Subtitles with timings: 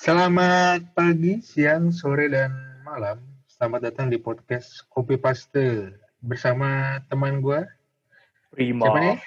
[0.00, 2.48] Selamat pagi, siang, sore, dan
[2.88, 3.20] malam.
[3.44, 5.92] Selamat datang di podcast Kopi Paste
[6.24, 7.68] bersama teman gue.
[8.48, 8.88] Prima.
[8.88, 9.18] Siapa nih?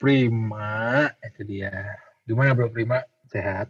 [0.00, 2.00] Prima, itu dia.
[2.24, 3.04] Gimana bro Prima?
[3.28, 3.68] Sehat?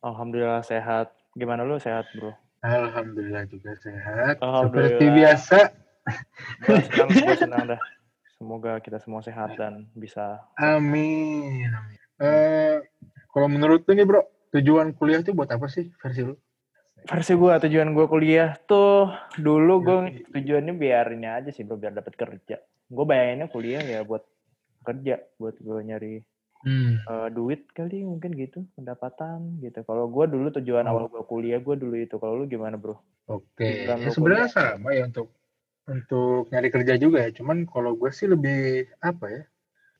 [0.00, 1.12] Alhamdulillah sehat.
[1.36, 2.32] Gimana lu sehat bro?
[2.64, 4.40] Alhamdulillah juga sehat.
[4.40, 4.88] Alhamdulillah.
[4.88, 5.58] Seperti biasa.
[6.64, 7.80] Senang, gua senang dah.
[8.40, 10.40] Semoga kita semua sehat dan bisa.
[10.56, 11.68] Amin.
[11.68, 12.00] Amin.
[12.24, 12.80] Eh,
[13.28, 16.34] kalau menurut lu nih bro, tujuan kuliah tuh buat apa sih versi lu?
[17.06, 19.08] Versi gua tujuan gua kuliah tuh
[19.40, 22.60] dulu gua tujuannya biar ini aja sih bro, biar dapat kerja.
[22.90, 24.26] Gue bayanginnya kuliah ya buat
[24.82, 26.14] kerja, buat gue nyari
[26.60, 27.00] Hmm.
[27.00, 29.80] eh, duit kali mungkin gitu, pendapatan gitu.
[29.88, 30.92] Kalau gua dulu tujuan Oh.
[30.92, 32.20] awal gua kuliah gua dulu itu.
[32.20, 33.00] Kalau lu gimana bro?
[33.32, 35.32] Oke, Tujuan ya, sebenarnya sama ya untuk
[35.88, 37.30] untuk nyari kerja juga ya.
[37.32, 39.42] Cuman kalau gue sih lebih apa ya?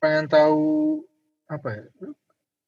[0.04, 1.00] Pengen tahu
[1.48, 1.84] apa ya?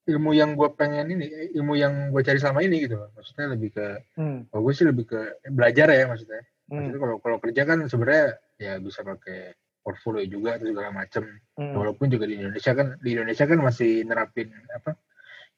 [0.02, 2.98] Ilmu yang gue pengen ini, ilmu yang gue cari selama ini gitu.
[3.14, 3.86] Maksudnya lebih ke,
[4.18, 4.50] Hmm.
[4.50, 5.20] kalau gue sih lebih ke
[5.54, 6.42] belajar ya maksudnya.
[6.66, 6.90] Hmm.
[6.90, 8.26] Maksudnya kalau kalau kerja kan sebenarnya
[8.58, 11.22] ya bisa pakai portfolio juga atau segala macem.
[11.54, 11.74] Hmm.
[11.78, 14.98] Walaupun juga di Indonesia kan di Indonesia kan masih nerapin apa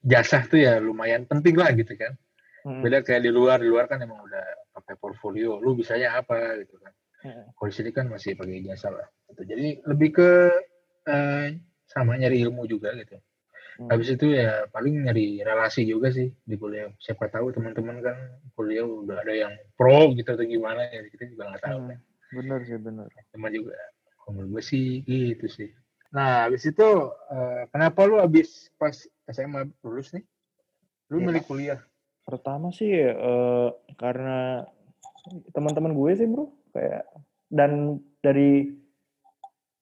[0.04, 2.12] jasa tuh ya lumayan penting lah gitu kan.
[2.68, 2.84] Hmm.
[2.84, 4.44] Beda kayak di luar, di luar kan emang udah
[4.76, 6.92] pakai portfolio, lu bisanya apa gitu kan.
[7.24, 7.44] Hmm.
[7.56, 9.08] Kalau di sini kan masih pakai jasa lah.
[9.32, 9.42] Gitu.
[9.48, 10.30] Jadi lebih ke
[11.08, 11.56] eh,
[11.88, 13.16] sama nyari ilmu juga gitu.
[13.74, 13.90] Hmm.
[13.90, 16.94] Habis itu ya paling nyari relasi juga sih di kuliah.
[17.02, 18.14] Siapa tahu teman-teman kan
[18.54, 21.88] kuliah udah ada yang pro gitu atau gimana ya kita juga nggak tahu Hmm.
[21.90, 21.98] kan.
[22.30, 23.08] Bener sih bener.
[23.34, 23.74] Teman juga.
[24.22, 25.74] Kalau gue sih gitu sih.
[26.14, 26.86] Nah, habis itu
[27.28, 28.94] eh, kenapa lu habis pas
[29.26, 30.22] SMA lulus nih?
[31.10, 31.26] Lu Iya.
[31.26, 31.80] milih kuliah.
[32.22, 34.62] Pertama sih eh, karena
[35.50, 37.10] teman-teman gue sih bro kayak
[37.50, 38.70] dan dari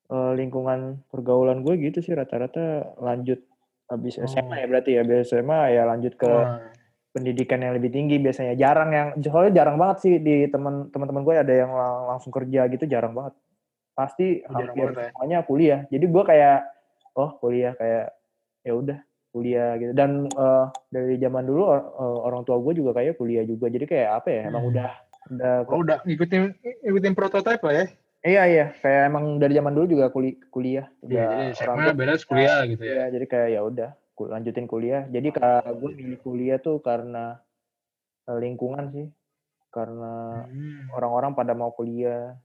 [0.09, 3.41] eh, lingkungan pergaulan gue gitu sih rata-rata lanjut
[3.87, 4.25] habis Oh.
[4.25, 6.61] SMA ya berarti ya habis SMA ya lanjut ke Wah,
[7.13, 11.35] pendidikan yang lebih tinggi biasanya jarang yang soalnya jarang banget sih di teman teman-teman gue
[11.37, 13.37] ada yang lang- langsung kerja gitu jarang banget
[13.93, 15.09] pasti Jarang hampir banget ya?
[15.13, 16.59] semuanya kuliah jadi gue kayak
[17.13, 18.17] oh kuliah kayak
[18.63, 18.99] ya udah
[19.29, 23.45] kuliah gitu dan eh, dari zaman dulu or- eh, orang tua gue juga kayak kuliah
[23.45, 24.73] juga jadi kayak apa ya emang Hmm.
[24.73, 24.91] udah
[25.23, 26.43] udah oh, udah ngikutin
[26.83, 27.87] ngikutin prototipe lah ya.
[28.23, 32.63] Iya iya kayak emang dari zaman dulu juga kuli, kuliah Iya, jadi SMA beres kuliah
[32.67, 32.93] gitu ya.
[32.95, 33.91] Iya, jadi kayak ya udah
[34.23, 35.03] lanjutin kuliah.
[35.11, 37.43] Jadi kak gue milih kuliah tuh karena
[38.31, 39.09] eh, lingkungan sih,
[39.75, 40.87] karena Hmm.
[40.95, 42.39] orang-orang pada mau kuliah.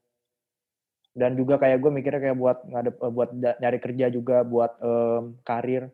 [1.17, 5.37] Dan juga kayak gue mikirnya kayak buat ngadep eh, buat nyari kerja juga, buat em,
[5.45, 5.93] karir,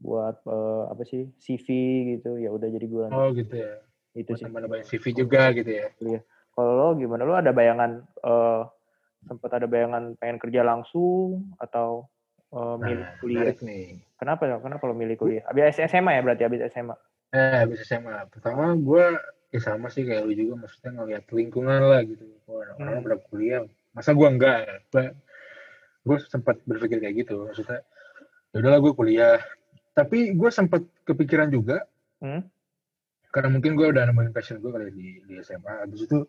[0.00, 1.66] buat eh, apa sih CV
[2.16, 2.40] gitu.
[2.40, 3.84] Ya udah jadi gue Oh gitu ya.
[4.16, 4.44] itu Buat sih.
[4.48, 5.86] nambah-nambahin CV juga gitu ya.
[6.56, 7.22] Kalau lo gimana?
[7.28, 8.62] Lo ada bayangan eh
[9.28, 12.08] sempat ada bayangan pengen kerja langsung atau
[12.48, 13.54] eh, milih Nah, kuliah?
[13.60, 14.00] nih.
[14.18, 14.56] Kenapa ya?
[14.58, 15.44] Kenapa lo milih kuliah?
[15.46, 16.96] Habis SMA ya berarti habis SMA.
[17.30, 18.24] Eh, habis SMA.
[18.32, 19.04] Pertama gue
[19.52, 22.24] ya sama sih kayak lu juga, maksudnya ngeliat lingkungan lah gitu.
[22.48, 23.04] Wah, orang Hmm.
[23.04, 23.60] pada kuliah,
[23.92, 24.88] masa gue enggak?
[26.02, 27.84] Gue sempat berpikir kayak gitu, maksudnya
[28.52, 29.36] ya udahlah gue kuliah.
[29.92, 31.84] Tapi gue sempat kepikiran juga,
[32.18, 32.42] Hmm?
[33.28, 35.84] karena mungkin gue udah nemuin passion gue kali di, di SMA.
[35.84, 36.24] Habis itu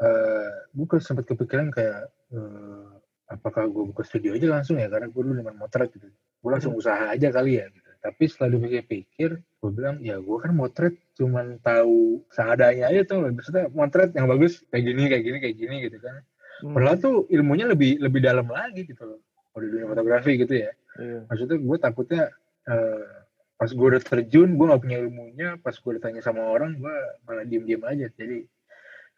[0.00, 2.86] eh gue sempat kepikiran kayak eh,
[3.30, 6.06] apakah gue buka studio aja langsung ya karena gue dulu dengan motret gitu.
[6.42, 6.82] Gue langsung Hmm.
[6.82, 7.90] usaha aja kali ya gitu.
[8.04, 13.32] Tapi setelah dipikir-pikir, gue bilang ya gue kan motret cuman tahu seadanya aja tuh.
[13.32, 16.20] Maksudnya motret yang bagus kayak gini, kayak gini, kayak gini gitu kan.
[16.60, 16.74] Hmm.
[16.76, 19.20] Padahal tuh ilmunya lebih lebih dalam lagi gitu loh.
[19.54, 21.26] Kalau di dunia fotografi gitu ya Iya.
[21.26, 22.22] maksudnya gue takutnya
[22.70, 23.06] eh,
[23.54, 26.96] pas gue udah terjun gue nggak punya ilmunya pas gue ditanya sama orang gue
[27.26, 28.46] malah diem diem aja jadi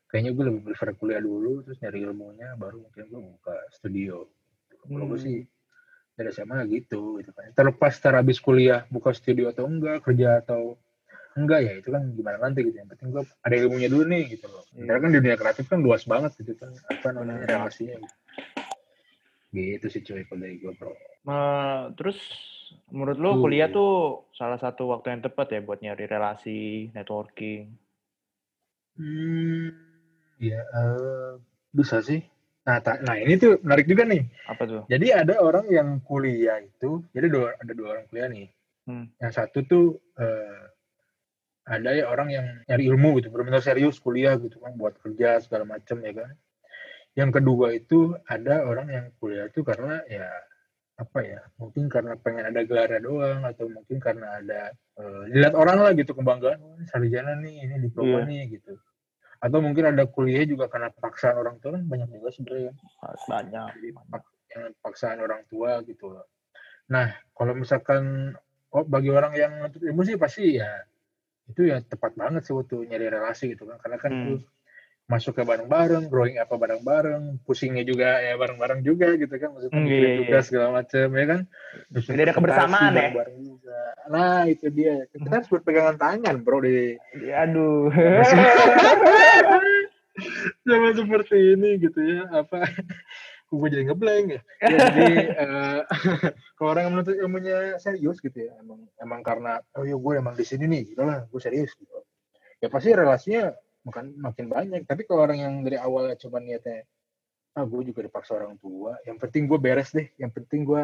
[0.06, 4.26] kayaknya gue lebih prefer kuliah dulu terus nyari ilmunya baru mungkin gue buka studio
[4.86, 5.26] kalau gue Hmm.
[5.26, 5.38] sih
[6.16, 10.80] dari SMA gitu gitu kan terlepas ntar habis kuliah buka studio atau enggak kerja atau
[11.36, 14.46] enggak ya itu kan gimana nanti gitu yang penting gue ada ilmunya dulu nih gitu
[14.48, 14.88] loh Iya.
[14.88, 18.14] karena kan di dunia kreatif kan luas banget gitu kan apa namanya relasinya gitu.
[19.52, 20.92] gitu sih cuy kalau dari gue bro
[21.26, 22.14] Eh, terus
[22.94, 27.74] menurut lo kuliah tuh salah satu waktu yang tepat ya buat nyari relasi, networking.
[28.94, 29.85] Hmm,
[30.38, 31.32] ya eh,
[31.72, 32.20] bisa sih.
[32.66, 34.26] Nah, ta- nah ini tuh menarik juga nih.
[34.50, 34.82] Apa tuh?
[34.90, 38.48] Jadi ada orang yang kuliah itu, jadi dua, ada dua orang kuliah nih.
[38.90, 39.06] Hmm.
[39.22, 39.86] Yang satu tuh
[40.18, 40.62] eh,
[41.66, 45.66] ada ya orang yang nyari ilmu gitu, benar-benar serius kuliah gitu kan, buat kerja segala
[45.66, 46.30] macam ya kan.
[47.14, 50.26] Yang kedua itu ada orang yang kuliah itu karena ya
[50.96, 55.86] apa ya, mungkin karena pengen ada gelarnya doang atau mungkin karena ada eh, dilihat orang
[55.86, 58.28] lah gitu kebanggaan, oh, sarjana nih, ini diploma Iya.
[58.30, 58.74] nih gitu.
[59.40, 62.72] Atau mungkin ada kuliah juga karena paksaan orang tua kan banyak juga sebenarnya
[63.28, 63.70] Banyak.
[64.56, 66.24] yang paksaan orang tua gitu loh.
[66.88, 68.32] Nah, kalau misalkan
[68.72, 70.84] oh bagi orang yang nuntut ilmu sih pasti ya
[71.46, 74.20] itu ya tepat banget sih waktu nyari relasi gitu kan karena kan Hmm.
[74.22, 74.32] itu
[75.06, 80.02] masuk ke bareng-bareng, growing apa bareng-bareng, pusingnya juga ya bareng-bareng juga gitu kan, maksudnya mikirin
[80.02, 80.20] iya, iya.
[80.26, 81.40] tugas segala macam ya kan.
[81.94, 83.10] Jadi ada kebersamaan ya?
[83.14, 83.80] bareng juga.
[84.10, 86.98] Nah itu dia, kita harus berpegangan tangan bro di
[87.30, 87.94] Aduh.
[90.66, 92.64] zaman seperti ini gitu ya apa
[93.56, 95.06] gue jadi ngeblank ya, ya jadi
[95.44, 95.80] eh,
[96.58, 100.34] kalau orang yang menuntut ilmunya serius gitu ya emang emang karena oh ya gue emang
[100.34, 101.94] di sini nih gitu lah gue serius gitu
[102.58, 103.54] ya pasti relasinya
[103.86, 106.82] makan makin banyak tapi kalau orang yang dari awal cuma niatnya
[107.54, 110.82] ah gue juga dipaksa orang tua yang penting gue beres deh yang penting gue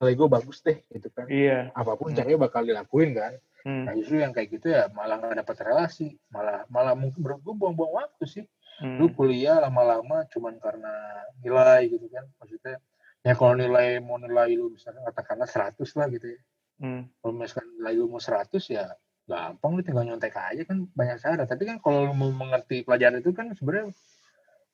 [0.00, 1.68] nilai gue bagus deh gitu kan iya.
[1.74, 2.16] apa pun Hmm.
[2.16, 3.34] caranya bakal dilakuin kan
[3.64, 3.88] Hmm.
[3.88, 7.54] nah justru yang kayak gitu ya malah nggak dapat relasi malah malah mungkin menurut gue
[7.54, 8.98] buang-buang waktu sih Hmm.
[8.98, 10.90] lu kuliah lama-lama cuman karena
[11.38, 12.82] nilai gitu kan maksudnya
[13.22, 16.40] ya kalau nilai mau nilai lu misalnya katakanlah 100 lah gitu ya
[16.74, 17.06] Hmm.
[17.22, 18.90] kalau misalkan nilai lu mau 100 ya
[19.24, 21.42] gampang lu tinggal nyontek aja kan banyak cara.
[21.48, 23.92] Tapi kan kalau lu mau mengerti pelajaran itu kan sebenarnya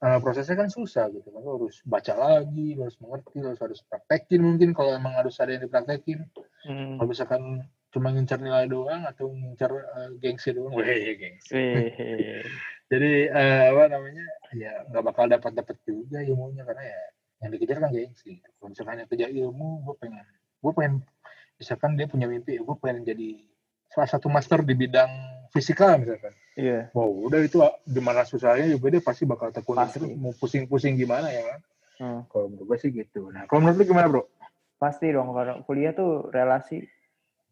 [0.02, 1.28] eh, prosesnya kan susah gitu.
[1.30, 5.14] Kan lu harus baca lagi lu harus mengerti lu harus, harus praktekin mungkin kalau emang
[5.14, 6.26] harus ada yang dipraktekin.
[6.60, 7.00] Hmm.
[7.00, 7.42] kalau misalkan
[7.88, 11.64] cuma ngincar nilai doang atau ngincar eh, gengsi doang weh gengsi.
[12.90, 16.66] Jadi eh, apa namanya ya nggak bakal dapat dapat juga ilmunya.
[16.66, 17.02] Karena ya
[17.40, 20.26] yang dikejar kan gengsi kalau misalkan yang kejar ilmu gue pengen
[20.60, 20.94] gue pengen
[21.56, 23.40] misalkan dia punya mimpi gue pengen jadi
[23.90, 25.10] salah satu master di bidang
[25.50, 26.90] fisika misalkan Iya.
[26.94, 29.98] wow udah itu gimana susahnya juga dia pasti bakal tekunin Pasti.
[29.98, 31.60] terus mau pusing-pusing gimana ya kan
[32.00, 32.24] Hmm.
[32.32, 34.24] kalau menurut gue sih gitu nah kalau menurut lu gimana bro
[34.80, 36.80] Pasti dong kalau kuliah tuh relasi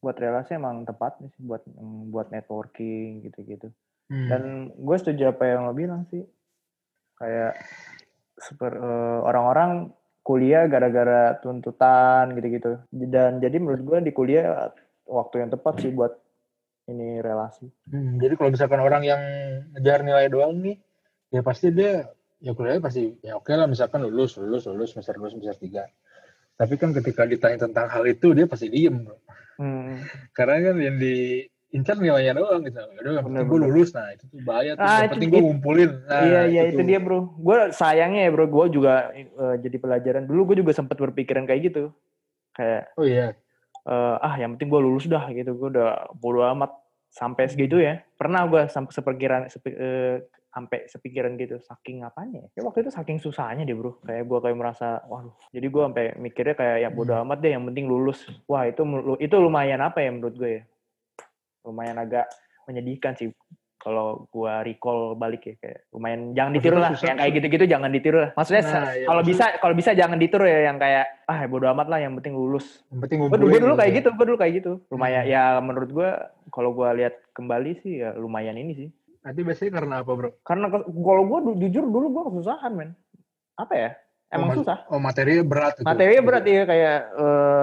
[0.00, 3.68] buat relasi emang tepat nih sih buat mm, buat networking gitu-gitu.
[4.08, 4.28] Hmm.
[4.32, 4.42] Dan
[4.72, 6.24] gue setuju apa yang lo bilang sih.
[7.20, 7.60] Kayak
[8.40, 9.92] seper, eh, orang-orang
[10.24, 12.80] kuliah gara-gara tuntutan gitu-gitu.
[12.88, 14.72] Dan jadi menurut gue di kuliah
[15.04, 16.16] waktu yang tepat sih buat
[16.88, 17.68] ini relasi.
[17.92, 19.20] Hmm, jadi kalau misalkan orang yang
[19.76, 20.80] ngejar nilai doang nih,
[21.28, 22.08] ya pasti dia
[22.38, 25.84] ya kuliahnya pasti ya oke lah misalkan lulus lulus lulus semester lulus semester tiga.
[26.58, 29.06] Tapi kan ketika ditanya tentang hal itu dia pasti diem.
[29.58, 30.02] Hmm.
[30.34, 32.82] Karena kan yang diincar nilainya doang gitu.
[32.82, 34.82] Yaudah yang penting gue lulus nah itu tuh bahaya tuh.
[34.82, 35.90] Ah, yang penting gue ngumpulin.
[36.08, 37.30] Nah, iya iya itu dia bro.
[37.38, 41.62] Gue sayangnya ya bro, gue juga eh, jadi pelajaran dulu gue juga sempat berpikiran kayak
[41.70, 41.94] gitu.
[42.58, 43.38] Kayak Oh iya.
[43.88, 45.56] Eh, ah yang penting gue lulus dah gitu.
[45.56, 46.70] Gue udah bodo amat
[47.08, 48.04] sampai segitu ya.
[48.20, 50.16] Pernah gue sampai sepikiran sepi, eh,
[50.52, 51.56] sampai sepikiran gitu.
[51.64, 52.44] Saking apanya?
[52.52, 53.96] Ya waktu itu saking susahnya deh bro.
[54.04, 55.32] Kayak gue kayak merasa, waduh.
[55.50, 57.24] Jadi gue sampai mikirnya kayak ya bodo Hmm.
[57.24, 57.52] amat deh.
[57.56, 58.18] Yang penting lulus.
[58.44, 58.82] Wah itu
[59.18, 60.62] itu lumayan apa ya menurut gue ya?
[61.64, 62.28] Lumayan agak
[62.68, 63.32] menyedihkan sih
[63.78, 67.64] kalau gua recall balik ya kayak lumayan jangan Maksudnya ditiru lah susah- yang kayak gitu-gitu
[67.66, 70.76] jangan ditiru lah maksudnya Nah, iya, kalau bisa maksudnya- kalau bisa jangan ditiru ya yang
[70.76, 73.42] kayak ah bodo amat lah yang penting lulus Yang penting gue ngumpulin.
[73.48, 73.96] dulu, dulu kayak ya.
[73.96, 75.30] gitu gue dulu kayak gitu lumayan Hmm.
[75.30, 76.10] ya menurut gua
[76.48, 78.88] kalau gua lihat kembali sih ya lumayan ini sih
[79.18, 80.30] Nanti biasanya karena apa bro?
[80.40, 82.90] karena kalau gua jujur dulu gua kesusahan men
[83.54, 83.90] apa ya
[84.28, 85.72] emang oh, susah Oh materinya berat.
[85.74, 85.84] gitu.
[85.84, 86.98] materinya berat ya kayak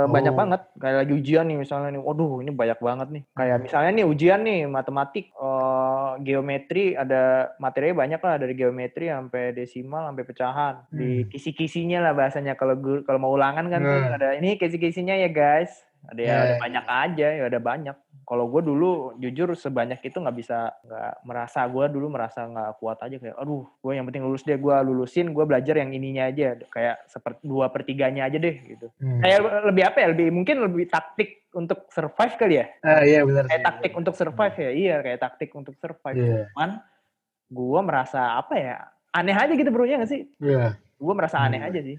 [0.07, 0.37] banyak Oh.
[0.37, 3.63] banget kayak lagi ujian nih misalnya nih waduh ini banyak banget nih kayak Hmm.
[3.63, 5.25] misalnya nih ujian nih matematik
[6.19, 10.75] geometri ada materinya banyak lah dari geometri sampai desimal sampai pecahan.
[10.87, 11.29] Di Hmm.
[11.29, 12.53] kisi-kisinya lah bahasanya.
[12.53, 14.15] Kalau guru kalau mau ulangan kan tuh Nah.
[14.15, 15.71] ada ini kisi-kisinya ya guys.
[16.05, 17.97] Ada ya Ya, ada ya, banyak aja ya ada banyak.
[18.25, 21.65] Kalau gue dulu jujur sebanyak itu nggak bisa nggak merasa.
[21.65, 23.17] Gue dulu merasa nggak kuat aja.
[23.17, 26.57] Kayak aduh gue yang penting lulus deh gue lulusin gue belajar yang ininya aja.
[26.69, 28.89] Kayak seperti dua pertiganya aja deh gitu.
[28.97, 29.21] Hmm.
[29.21, 33.47] kayak lebih apa ya lebih mungkin lebih taktik untuk survive kali ya Ah iya benar.
[33.47, 36.51] kayak sih, taktik untuk survive ya iya kayak taktik untuk survive Iya.
[36.51, 36.69] cuman
[37.47, 38.75] gue merasa apa ya
[39.11, 40.75] aneh aja gitu bro ya nggak sih Iya.
[40.75, 41.69] gue merasa aneh Hmm.
[41.69, 41.97] aja sih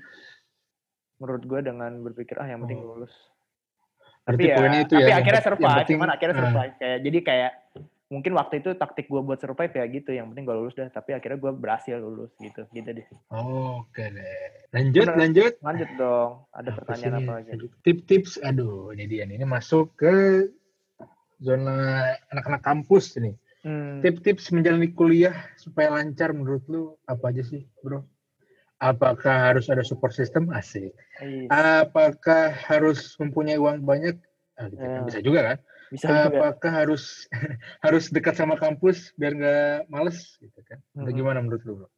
[1.16, 2.94] menurut gue dengan berpikir ah yang penting Oh.
[2.94, 3.12] lulus
[4.22, 5.16] Berarti tapi ya, itu tapi ya.
[5.16, 6.40] akhirnya survive penting- cuman akhirnya ah.
[6.42, 7.52] survive kayak jadi kayak
[8.06, 11.10] mungkin waktu itu taktik gue buat survive ya gitu yang penting gue lulus dah tapi
[11.10, 14.70] akhirnya gue berhasil lulus gitu gitu deh Oke deh.
[14.70, 15.18] Lanjut, Bener.
[15.18, 15.52] lanjut.
[15.58, 17.50] lanjut dong ada Apa pertanyaan sih apa lagi
[17.82, 19.42] Tip-tips, aduh, ini dia nih.
[19.42, 20.14] Ini masuk ke
[21.42, 23.34] zona anak-anak kampus ini.
[23.66, 24.06] hmm.
[24.06, 28.06] Tip-tips menjalani kuliah supaya lancar menurut lu apa aja sih, bro?
[28.76, 30.52] Apakah harus ada support system?
[30.52, 30.92] Asik.
[31.24, 34.20] Ih, Apakah harus mempunyai uang banyak?
[34.60, 35.00] Ah, gitu kan.
[35.00, 35.06] Ya.
[35.08, 35.58] Bisa juga kan?
[35.92, 37.26] Bisa juga Apakah harus
[37.84, 40.78] harus dekat sama kampus biar nggak males gitu kan?
[40.94, 41.18] Atau Mm-mm.
[41.18, 41.88] gimana menurut lu, bro?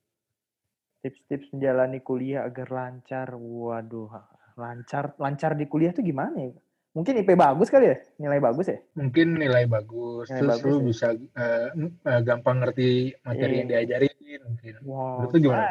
[0.98, 4.10] tips-tips menjalani kuliah agar lancar waduh
[4.58, 6.50] lancar lancar di kuliah tuh gimana ya
[6.90, 10.74] mungkin IP bagus kali ya nilai bagus ya Mungkin nilai bagus, Nilai terus bagus lu
[10.74, 10.84] ya.
[10.90, 11.68] bisa eh,
[12.02, 13.60] eh, gampang ngerti materi Iya.
[13.62, 14.74] yang diajarin mungkin.
[14.82, 15.66] wow Menurut lu gimana?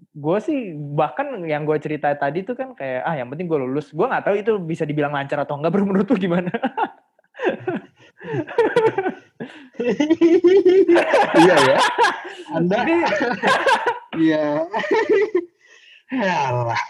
[0.00, 3.92] gue sih bahkan yang gue cerita tadi tuh kan kayak ah yang penting gue lulus
[3.92, 6.48] gue nggak tahu itu bisa dibilang lancar atau enggak bro menurut lu gimana
[11.40, 11.78] iya ya.
[12.54, 12.78] Anda
[14.18, 14.46] iya.
[16.10, 16.82] Alah.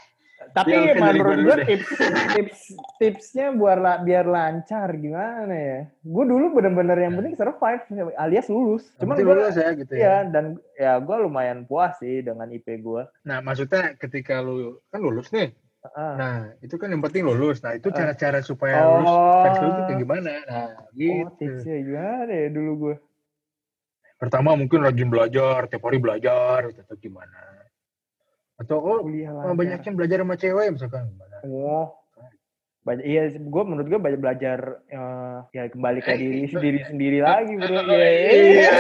[0.51, 1.91] tapi Ya, menurut gue tips
[2.35, 2.61] tips
[2.99, 5.81] tipsnya buat la- biar lancar gimana ya?
[6.03, 7.87] Gue dulu bener-bener yang penting survive
[8.19, 8.91] alias lulus.
[8.99, 10.01] Cuman gue lulus ya gitu ya.
[10.03, 13.07] Iya, dan ya gue lumayan puas sih dengan IP gue.
[13.23, 15.55] Nah, maksudnya ketika lu kan lulus nih.
[15.81, 16.13] Ah.
[16.13, 17.65] Nah, itu kan yang penting lulus.
[17.65, 19.01] Nah, itu cara-cara supaya Oh.
[19.01, 19.17] lulus
[19.49, 20.33] tes lu itu kayak gimana?
[20.45, 21.33] Nah, Oh, gitu.
[21.41, 22.97] tipsnya gimana ya dulu gue?
[24.21, 27.65] Pertama mungkin rajin belajar, tiap hari belajar atau gimana.
[28.61, 31.37] Atau oh, oh, banyaknya belajar sama cewek misalkan gimana.
[31.49, 31.97] Oh,
[32.81, 37.53] banyak iya gue menurut gue banyak belajar eh, ya kembali ke diri diri sendiri lagi
[37.55, 38.73] bro Oh, Iya, iya,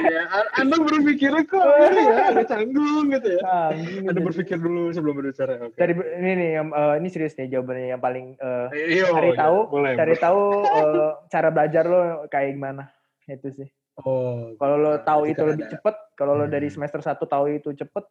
[0.00, 0.22] iya.
[0.24, 1.58] A- Anda berpikirnya kok
[1.90, 3.42] ya, agak canggung gitu ya.
[3.68, 5.52] Anjing, Anda jadi- berpikir dulu sebelum berbicara.
[5.60, 5.74] Oke.
[5.74, 9.40] dari ini nih yang, eh, ini serius nih jawabannya yang paling eh, Iya, cari iya,
[9.40, 10.40] tahu boleh, cari tahu
[10.78, 12.86] eh, cara belajar lo kayak gimana
[13.26, 16.54] itu sih Oh, kalau lo tahu itu lebih ada- cepet kalau lo Hmm.
[16.54, 18.04] dari semester 1 tahu itu cepet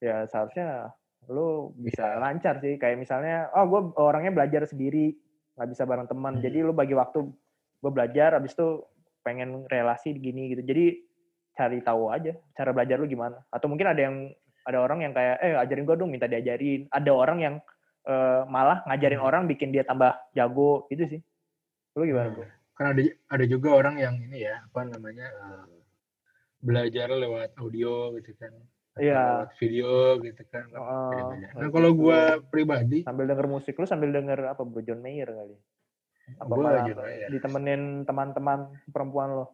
[0.00, 0.90] ya seharusnya
[1.30, 2.80] lo bisa lancar sih.
[2.80, 5.14] Kayak misalnya oh gue orangnya belajar sendiri
[5.58, 6.38] nggak bisa bareng teman.
[6.38, 6.42] Hmm.
[6.42, 7.28] jadi lo bagi waktu
[7.82, 8.82] gue belajar abis itu
[9.22, 10.62] pengen relasi gini gitu.
[10.66, 10.84] Jadi
[11.52, 13.38] cari tahu aja cara belajar lo gimana.
[13.52, 16.88] Atau mungkin ada yang ada orang yang kayak eh ajarin gue dong minta diajarin.
[16.90, 17.54] Ada orang yang
[18.08, 19.28] eh, malah ngajarin Hmm.
[19.28, 21.20] orang bikin dia tambah jago gitu sih.
[21.94, 22.46] Lo gimana bro?
[22.72, 25.64] kan ada ada juga orang yang ini ya apa namanya eh,
[26.62, 28.50] belajar lewat audio gitu kan
[28.92, 29.48] Iya.
[29.56, 31.72] video gitu kan Oh, nah gitu.
[31.72, 35.56] kalau gua pribadi sambil denger musik lu sambil denger apa bro John Mayer kali
[36.36, 36.84] apa gua malah
[37.26, 39.46] ditemenin teman-teman perempuan lo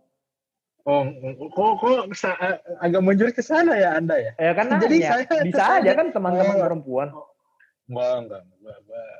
[0.83, 1.07] oh
[1.49, 1.97] kok kok
[2.29, 5.55] a- agak menjurus ke sana ya anda ya ya kan Jadi nanya saya bisa ke
[5.55, 5.79] sana.
[5.79, 6.65] aja kan teman-teman Oh.
[6.65, 7.09] perempuan
[7.87, 9.19] enggak enggak enggak, enggak.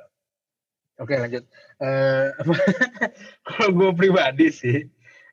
[0.99, 1.43] oke lanjut
[1.79, 2.53] Eh, apa
[3.47, 4.83] kalau gue pribadi sih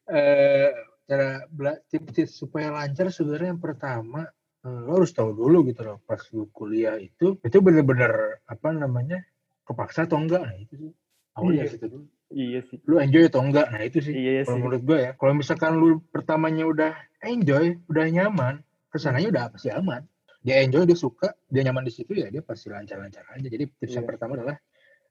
[0.07, 0.71] eh
[1.05, 4.36] cara bela- tips-tips supaya lancar sebenarnya yang pertama eh,
[4.67, 9.23] lo harus tahu dulu gitu loh pas lu kuliah itu itu bener-bener apa namanya
[9.63, 10.43] kepaksa atau enggak?
[10.47, 10.91] Nah itu sih.
[11.37, 11.61] Awal Iya.
[11.63, 12.79] dari situ dulu iya sih.
[12.87, 13.67] Lu enjoy atau enggak?
[13.71, 15.11] Nah itu sih iya kalau menurut gue ya.
[15.15, 16.93] Kalau misalkan lu pertamanya udah
[17.23, 18.55] enjoy udah nyaman
[18.91, 20.03] ke sananya udah pasti aman.
[20.47, 23.47] Dia enjoy dia suka dia nyaman di situ ya dia pasti lancar-lancar aja.
[23.47, 24.11] Jadi tips yang Iya.
[24.15, 24.57] pertama adalah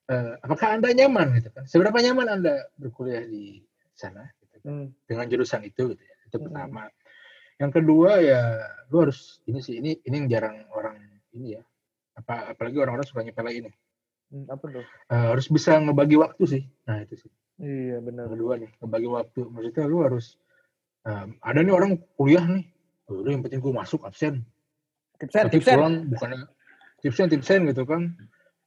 [0.05, 1.65] eh, apakah anda nyaman gitu kan?
[1.65, 3.65] Seberapa nyaman anda berkuliah di
[3.97, 4.88] sana gitu kan, Hmm.
[5.09, 6.15] dengan jurusan itu gitu ya.
[6.29, 6.45] Itu Hmm.
[6.45, 6.81] pertama
[7.55, 8.41] yang kedua ya
[8.91, 11.00] lu harus ini sih ini ini yang jarang orang
[11.35, 11.63] ini ya
[12.15, 13.71] apa apalagi orang-orang suka nyepelein ini.
[14.31, 14.85] Hmm, apa tuh?
[15.12, 16.63] Harus bisa ngebagi waktu sih.
[16.88, 17.31] Nah itu sih.
[17.59, 18.31] Iya benar.
[18.31, 19.39] Kedua nih ngebagi waktu.
[19.51, 20.39] Maksudnya lu harus
[21.03, 22.65] um, ada nih orang kuliah nih.
[23.12, 24.47] "Oh, udah yang penting gue masuk absen.
[25.19, 25.75] Tipsen tapi tipsen.
[25.75, 26.38] pulang bukannya
[27.00, 28.17] tipsen tipsen gitu kan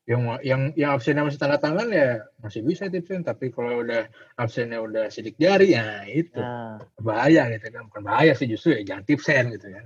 [0.08, 4.08] yang yang yang absennya masih tanda tangan ya masih bisa tipsen tapi kalau udah
[4.40, 6.40] absennya udah sidik jari ya itu.
[6.40, 6.80] Nah.
[6.96, 9.84] Bahaya gitu kan bukan bahaya sih justru ya jangan tipsen gitu kan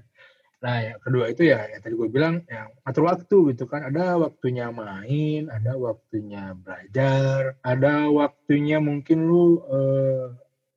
[0.63, 3.83] nah yang kedua itu ya yang tadi gue bilang yang atur waktu gitu kan.
[3.83, 10.31] Ada waktunya main ada waktunya belajar ada waktunya mungkin lu eh,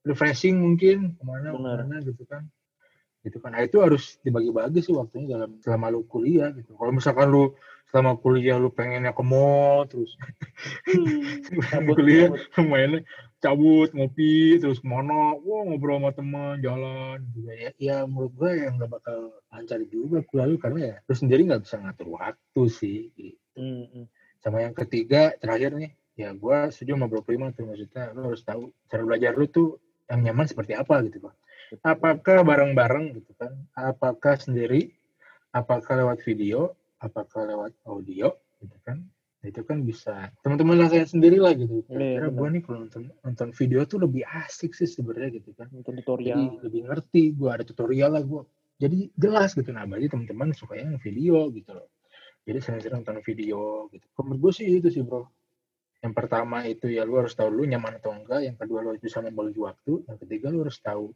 [0.10, 1.86] refreshing mungkin ke mana Benar.
[1.86, 2.50] ke mana gitu kan.
[3.22, 3.54] Gitu kan.
[3.54, 6.74] Nah itu harus dibagi-bagi sih waktunya dalam selama lu kuliah gitu.
[6.74, 7.54] Kalau misalkan lu
[7.90, 10.14] selama kuliah lu pengennya ke mall terus
[11.72, 12.66] Cabut, kuliah cabut.
[12.66, 13.00] mainnya
[13.44, 15.38] cabut ngopi terus ke mana?
[15.38, 17.22] Wah ngobrol sama teman jalan.
[17.36, 21.14] Juga ya ya menurut gue yang nggak bakal lancar juga kuliah lu karena ya lu
[21.14, 23.38] sendiri nggak bisa ngatur waktu sih gitu.
[23.56, 24.06] Hmm, hmm.
[24.44, 28.44] sama yang ketiga terakhir nih ya gue setuju sama Bro Prima tuh maksudnya lu harus
[28.44, 29.80] tahu cara belajar lu tuh
[30.12, 31.36] yang nyaman seperti apa gitu bang.
[31.82, 33.56] Apakah bareng-bareng gitu kan?
[33.74, 34.94] Apakah sendiri?
[35.56, 36.76] Apakah lewat video
[37.06, 39.06] apakah lewat audio gitu kan.
[39.46, 41.86] Nah, itu kan bisa teman-teman rasain sendiri lah gitu.
[41.86, 42.34] Iya, kira benar.
[42.34, 45.70] gue nih kalau nonton nonton video tuh lebih asik sih sebenarnya gitu kan.
[45.70, 48.42] Nonton jadi tutorial lebih ngerti gue ada tutorial lah gue
[48.82, 49.70] jadi jelas gitu.
[49.70, 51.94] Nah berarti teman-teman suka yang video gitu loh.
[52.42, 54.06] Jadi sering-sering nonton video gitu.
[54.26, 55.30] Menurut gue sih itu sih bro.
[56.02, 58.50] Yang pertama itu ya lu harus tahu lu nyaman atau enggak.
[58.50, 60.10] Yang kedua lu harus bisa membagi waktu.
[60.10, 61.14] Yang ketiga lu harus tahu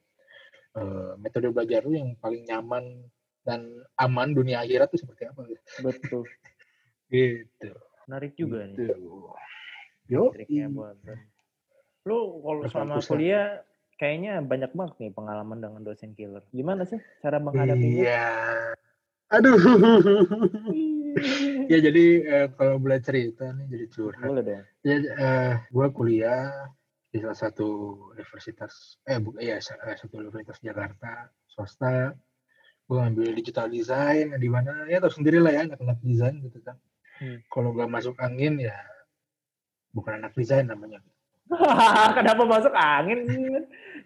[0.77, 3.09] eh, metode belajar lu yang paling nyaman
[3.47, 3.65] dan
[3.97, 5.41] aman dunia akhirat tuh seperti apa?
[5.47, 6.23] Gitu betul.
[7.09, 7.73] Gitu.
[8.05, 8.77] Menarik juga nih.
[8.77, 8.93] Gitu.
[10.09, 10.97] Yo, triknya buat
[12.05, 13.61] lu kalau selama kuliah
[14.01, 16.41] kayaknya banyak banget nih pengalaman dengan dosen killer.
[16.53, 18.29] Gimana sih cara menghadapinya Iya.
[19.29, 19.57] Aduh.
[21.71, 24.25] ya jadi eh, kalau boleh cerita nih jadi curhat.
[24.25, 24.63] boleh dong.
[24.81, 26.73] Ya, eh, gue kuliah
[27.09, 27.67] di salah satu
[28.13, 32.13] universitas, eh bukan ya sa- eh, satu universitas Jakarta swasta.
[32.89, 36.73] Gue ngambil digital design di mana ya tau sendiri lah ya anak-anak desain gitu kan.
[37.21, 37.37] Hmm.
[37.45, 38.73] Kalau gak masuk angin ya
[39.93, 41.05] bukan anak desain namanya.
[42.17, 43.25] kenapa masuk angin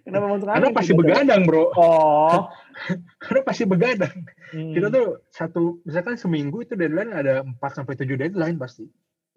[0.03, 0.75] Kenapa masuk Karena angin?
[0.75, 0.99] pasti Gitu?
[0.99, 1.71] begadang bro.
[1.79, 2.51] Oh.
[3.23, 4.17] Karena pasti begadang.
[4.51, 4.73] Hmm.
[4.75, 8.83] Kita tuh satu, misalkan seminggu itu deadline ada 4 sampai 7 deadline pasti.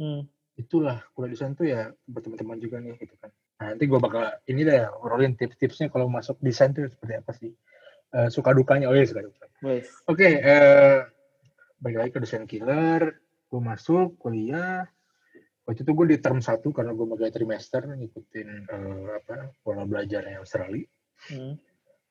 [0.02, 0.26] Hmm.
[0.58, 3.30] Itulah kuliah desain tuh ya buat teman-teman juga nih gitu kan.
[3.62, 7.54] Nah, nanti gue bakal ini deh obrolin tips-tipsnya kalau masuk desain tuh seperti apa sih.
[8.16, 9.44] Eh, suka dukanya, oh iya suka duka.
[9.60, 9.92] Wes.
[10.08, 11.04] Oke, eh
[11.76, 13.20] balik lagi ke desain killer.
[13.52, 14.88] Gue masuk kuliah.
[15.68, 20.40] Waktu itu gue di term 1 karena gue bagai trimester ngikutin eh, apa pola belajarnya
[20.40, 20.88] Australia.
[21.28, 21.60] Hmm.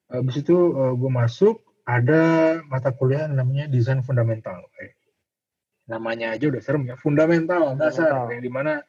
[0.06, 0.56] Habis itu
[0.94, 4.70] gue masuk ada mata kuliah yang namanya desain fundamental.
[4.78, 4.94] Eh,
[5.86, 8.26] Namanya aja udah serem ya, fundamental, dasar.
[8.34, 8.82] Yang di mana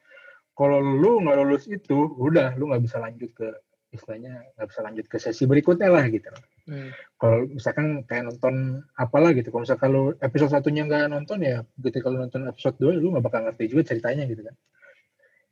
[0.57, 3.53] kalau lu nggak lulus itu, udah lu nggak bisa lanjut ke
[3.93, 6.33] istilahnya nggak bisa lanjut ke sesi berikutnya lah gitu.
[6.67, 6.91] Hmm.
[7.17, 11.97] Kalau misalkan kayak nonton apalah gitu, kalau misalkan lu episode satunya nggak nonton ya, gitu
[12.03, 14.55] kalau nonton episode 2 lu nggak bakal ngerti juga ceritanya gitu kan.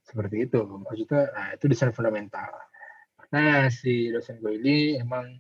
[0.05, 2.51] Seperti itu, maksudnya nah, itu desain fundamental.
[3.31, 5.39] Nah si dosen gue ini emang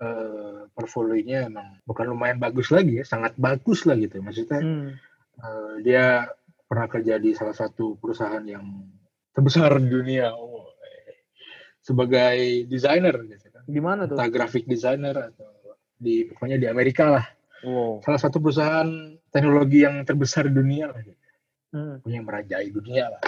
[0.00, 4.22] eh, portfolionya emang bukan lumayan bagus lagi ya, sangat bagus lah gitu.
[4.22, 4.94] Maksudnya Hmm.
[5.42, 6.30] eh, dia
[6.70, 8.62] pernah kerja di salah satu perusahaan yang
[9.34, 11.26] terbesar di dunia oh, eh,
[11.82, 14.18] sebagai desainer gitu Di mana tuh?
[14.18, 15.46] entah graphic designer atau
[15.94, 17.26] di pokoknya di Amerika lah
[17.60, 18.00] Wow.
[18.00, 18.88] salah satu perusahaan
[19.28, 21.20] teknologi yang terbesar di dunia lah gitu.
[21.70, 22.00] Hmm.
[22.02, 23.22] yang merajai dunia lah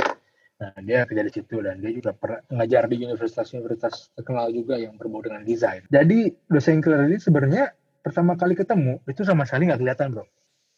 [0.56, 4.96] nah dia kerja di situ dan dia juga pernah ngajar di universitas-universitas terkenal juga yang
[4.96, 7.70] berbau dengan desain jadi dosen killer ini sebenarnya
[8.00, 10.24] pertama kali ketemu itu sama sekali nggak kelihatan bro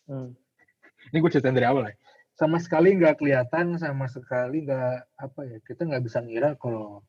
[0.05, 0.35] Hmm.
[1.09, 1.95] ini gue ceritain dari awal ya
[2.35, 7.01] sama sekali nggak kelihatan sama sekali nggak apa ya kita nggak bisa ngira kalau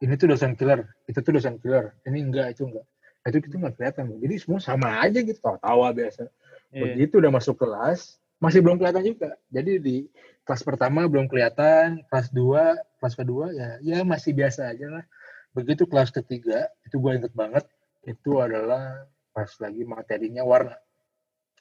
[0.00, 2.86] ini tuh dosen killer itu tuh dosen killer ini enggak itu enggak.
[3.20, 6.28] Nah, itu kita nggak kelihatan jadi semua sama aja gitu tawa biasa.
[6.70, 6.86] Iya.
[6.86, 9.36] begitu udah masuk kelas masih belum kelihatan juga.
[9.52, 9.96] Jadi di
[10.46, 15.04] kelas pertama belum kelihatan kelas dua kelas kedua ya ya masih biasa aja lah.
[15.52, 17.66] Begitu kelas ketiga itu gue inget banget
[18.06, 19.04] itu adalah
[19.36, 20.74] pas lagi materinya warna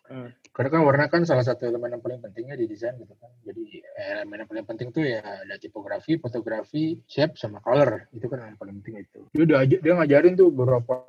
[0.10, 0.34] Hmm.
[0.50, 3.30] karena kan warna kan salah satu elemen yang paling pentingnya di desain gitu kan.
[3.45, 8.10] Jadi eh, elemen yang paling penting tuh ya ada tipografi, fotografi, shape sama color.
[8.10, 9.30] Itu kan yang paling penting itu.
[9.38, 11.06] Dia udah dia ngajarin tuh beberapa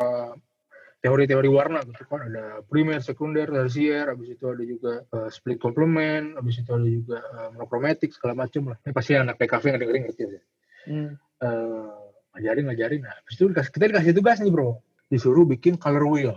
[1.00, 2.28] teori-teori warna gitu kan.
[2.28, 7.18] Ada primer, sekunder, tersier, habis itu ada juga eh, split complement, habis itu ada juga
[7.24, 8.78] eh, monochromatic segala macam lah.
[8.84, 10.42] Ini pasti anak PKV yang dengerin ngerti ya.
[10.92, 11.12] Hmm.
[11.40, 12.00] Eh,
[12.36, 14.78] ngajarin ngajarin nah habis itu kita dikasih tugas nih bro
[15.10, 16.36] disuruh bikin color wheel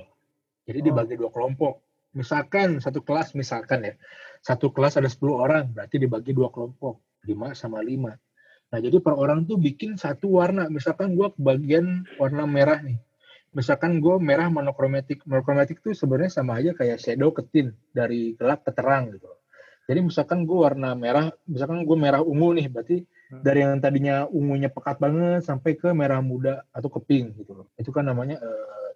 [0.66, 0.86] jadi Oh.
[0.90, 3.94] dibagi dua kelompok misalkan satu kelas misalkan ya.
[4.44, 8.12] Satu kelas ada 10 orang berarti dibagi dua kelompok 5 sama 5
[8.74, 10.66] nah jadi per orang tuh bikin satu warna.
[10.66, 12.98] Misalkan gua kebagian warna merah nih.
[13.54, 18.66] Misalkan gue merah monokromatik monokromatik tuh sebenarnya sama aja kayak shadow ke tint dari gelap
[18.66, 19.30] ke terang gitu.
[19.86, 23.42] Jadi misalkan gue warna merah misalkan gue merah ungu nih berarti Hmm.
[23.42, 27.68] dari yang tadinya ungunya pekat banget sampai ke merah muda atau ke pink gitu loh.
[27.82, 28.38] Itu kan namanya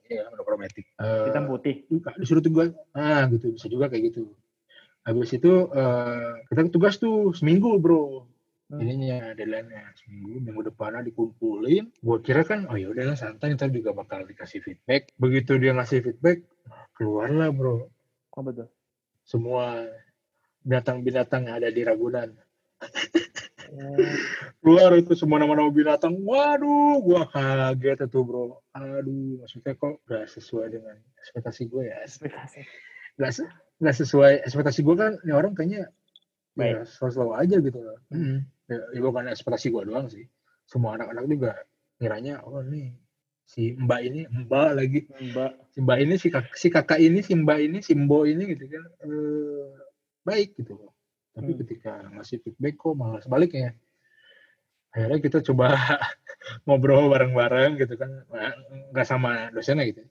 [0.08, 1.84] eh ya monokromatik Eh, Hitam putih.
[2.18, 2.72] disuruh tugas.
[2.96, 3.52] Ah gitu.
[3.54, 4.32] Bisa juga kayak gitu.
[5.04, 8.26] Habis itu eh, kita tugas tuh seminggu bro.
[8.68, 8.84] Hmm.
[8.84, 9.96] ininya deadline-nya.
[9.96, 11.88] Seminggu minggu depannya dikumpulin.
[12.04, 13.56] Gua kira kan oh ya udahlah santai.
[13.56, 15.16] Ntar juga bakal dikasih feedback.
[15.16, 16.44] Begitu dia ngasih feedback
[17.00, 17.88] keluarlah bro.
[18.36, 18.70] Apa tuh?
[19.28, 19.84] semua
[20.64, 22.32] binatang-binatang yang ada di Ragunan.
[22.32, 23.37] Oh.
[24.60, 30.68] Keluar itu semua nama-nama binatang waduh gua kaget itu bro aduh maksudnya kok gak sesuai
[30.74, 32.62] dengan ekspektasi gue ya Ekspektasi.
[33.18, 35.92] nggak se- nggak sesuai ekspektasi gue kan ini orang kayaknya
[36.58, 36.90] ya Baik.
[36.90, 37.98] selalu aja gitu loh.
[38.66, 40.26] Ya, ya bukan ekspektasi gue doang sih.
[40.66, 41.52] Semua anak-anak juga
[42.02, 42.98] ngiranya oh nih
[43.46, 45.52] si Mbak ini Mbak lagi Mbak.
[45.70, 48.66] si Mbak ini si kakak, si kakak ini si Mbak ini si Mbo ini gitu
[48.74, 49.70] kan eh,
[50.26, 50.97] baik gitu loh.
[51.38, 51.60] Tapi Hmm.
[51.62, 53.78] ketika ngasih feedback kok malah sebaliknya.
[54.90, 55.70] Akhirnya kita coba
[56.66, 58.26] ngobrol bareng-bareng gitu kan.
[58.34, 58.54] Nah,
[58.90, 60.02] nggak sama dosennya gitu.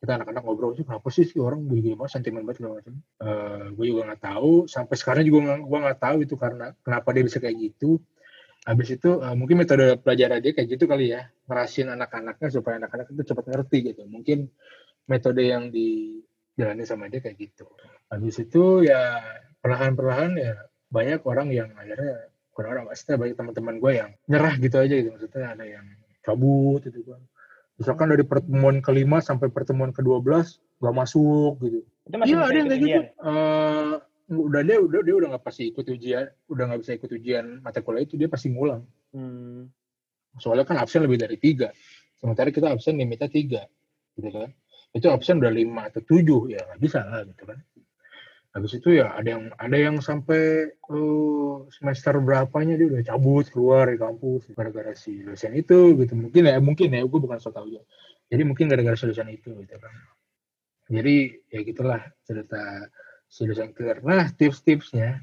[0.00, 2.94] Kita anak-anak ngobrol sih kenapa sih si orang begini banget sentimen banget segala macam.
[2.96, 4.52] Eh, gue juga nggak tahu.
[4.64, 8.00] Sampai sekarang juga gue nggak tahu itu karena kenapa dia bisa kayak gitu.
[8.64, 11.28] Habis itu eh, mungkin metode pelajaran dia kayak gitu kali ya.
[11.44, 14.08] Ngerasin anak-anaknya supaya anak-anak itu cepat ngerti gitu.
[14.08, 14.48] Mungkin
[15.04, 17.68] metode yang dijalani sama dia kayak gitu.
[18.08, 19.20] Habis itu ya
[19.60, 20.56] perlahan-perlahan ya
[20.90, 25.08] banyak orang yang akhirnya bukan orang maksudnya banyak teman-teman gue yang nyerah gitu aja gitu.
[25.14, 25.86] Maksudnya ada yang
[26.26, 27.22] cabut gitu kan.
[27.80, 31.80] Misalkan dari pertemuan kelima sampai pertemuan ke 12 gak masuk gitu.
[32.10, 32.90] Iya ada yang kayak gitu.
[32.90, 33.04] Ujian?
[33.06, 33.94] Eh,
[34.30, 37.82] udah dia udah dia udah nggak pasti ikut ujian udah nggak bisa ikut ujian mata
[37.82, 38.86] kuliah itu dia pasti ngulang.
[39.10, 39.66] Hmm.
[40.38, 41.74] soalnya kan absen lebih dari tiga.
[42.14, 43.66] Sementara kita absen limitnya tiga
[44.14, 44.50] gitu kan.
[44.94, 47.58] Itu absen udah lima atau tujuh ya nggak bisa lah gitu kan
[48.50, 53.86] habis itu ya ada yang ada yang sampai uh, semester berapanya dia udah cabut keluar
[53.86, 56.18] dari kampus gara-gara si dosen itu gitu.
[56.18, 57.78] Mungkin ya mungkin ya gue bukan so tau aja
[58.30, 59.94] jadi mungkin gara-gara si dosen itu gitu kan.
[60.90, 62.90] Jadi ya gitulah cerita
[63.30, 65.22] si dosen killer nah tips-tipsnya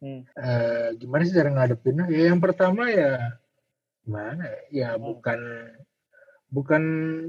[0.00, 0.24] hmm.
[0.32, 2.08] uh, gimana sih cara ngadepinnya?
[2.08, 3.36] Ya yang pertama ya
[4.04, 5.00] gimana ya, ya hmm.
[5.04, 5.40] bukan
[6.48, 6.82] bukan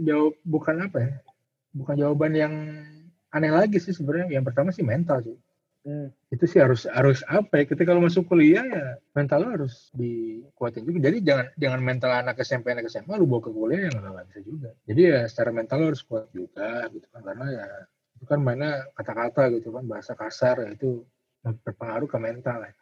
[0.08, 1.14] jawab bukan apa ya?
[1.76, 2.54] Bukan jawaban yang
[3.34, 4.38] aneh lagi sih sebenarnya.
[4.38, 5.38] Yang pertama sih mental sih.
[5.84, 6.08] Hmm.
[6.32, 7.64] Itu sih harus harus apa ya?
[7.68, 11.12] Ketika kalau masuk kuliah ya mental lo harus dikuatin juga.
[11.12, 14.42] Jadi jangan jangan mental anak SMP anak SMA lu bawa ke kuliah yang nggak bisa
[14.48, 14.70] juga.
[14.88, 17.68] Jadi ya secara mental lo harus kuat juga gitu kan karena ya
[18.16, 21.04] itu kan mana kata-kata gitu kan bahasa kasar ya itu
[21.44, 22.74] berpengaruh ke mental ya.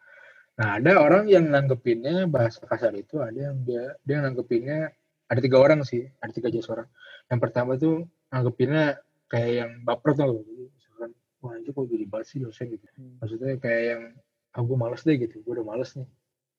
[0.61, 4.93] Nah ada orang yang nanggepinnya bahasa kasar itu ada yang dia dia nanggepinnya
[5.25, 6.85] ada tiga orang sih ada tiga jenis orang.
[7.33, 10.43] Yang pertama tuh nanggepinnya kayak yang baper tuh
[10.75, 12.85] misalkan wah itu kok jadi basi dosen gitu.
[12.99, 13.15] Hmm.
[13.23, 14.03] maksudnya kayak yang
[14.51, 16.07] aku ah, males deh gitu gue udah males nih.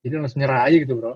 [0.03, 1.15] Jadi langsung nyerah aja gitu bro.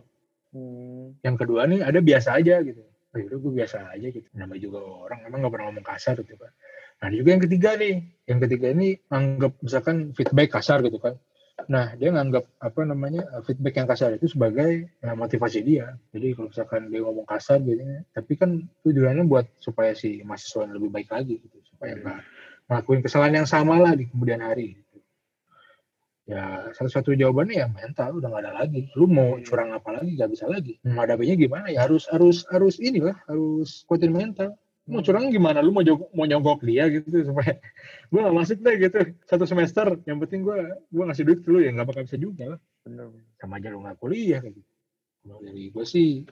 [0.54, 1.16] Hmm.
[1.24, 2.84] yang kedua nih ada biasa aja gitu.
[2.84, 4.28] Oh, yaudah gue biasa aja gitu.
[4.36, 6.52] Namanya juga orang emang gak pernah ngomong kasar gitu kan
[6.96, 8.08] nah juga yang ketiga nih.
[8.24, 11.20] Yang ketiga ini anggap misalkan feedback kasar gitu kan
[11.56, 15.96] Nah, dia nganggap apa namanya feedback yang kasar itu sebagai ya, motivasi dia.
[16.12, 17.80] Jadi kalau misalkan dia ngomong kasar gitu,
[18.12, 22.20] tapi kan tujuannya buat supaya si mahasiswa lebih baik lagi gitu, supaya nggak
[22.68, 24.76] ngelakuin kesalahan yang sama lah di kemudian hari.
[24.76, 24.98] Gitu.
[26.28, 28.92] Ya satu-satu jawabannya ya mental udah nggak ada lagi.
[28.92, 30.76] Lu mau curang apa lagi nggak bisa lagi.
[30.84, 31.66] Menghadapinya gimana?
[31.72, 35.58] Ya harus harus harus inilah harus kuatin mental mau curang gimana?
[35.62, 37.58] Lu mau jog, mau nyogok dia gitu supaya
[38.10, 38.98] gue gak masuk deh gitu.
[39.26, 40.58] Satu semester yang penting gue
[40.90, 42.60] gue ngasih duit dulu ya nggak bakal bisa juga lah.
[42.86, 44.62] Bener sama aja lu nggak kuliah gitu.
[45.26, 46.22] Kalau dari gue sih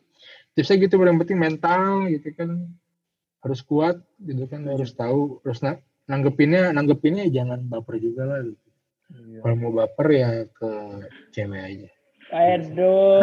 [0.55, 2.71] tipsnya gitu yang penting mental gitu kan.
[3.45, 5.43] Harus kuat gitu kan harus tahu.
[5.43, 8.65] Harus na nanggepinnya nanggepinnya jangan baper juga lah gitu.
[9.15, 9.45] Iya.
[9.45, 10.71] kalau mau baper ya ke
[11.37, 11.89] cewek aja.
[12.35, 13.21] Aduh,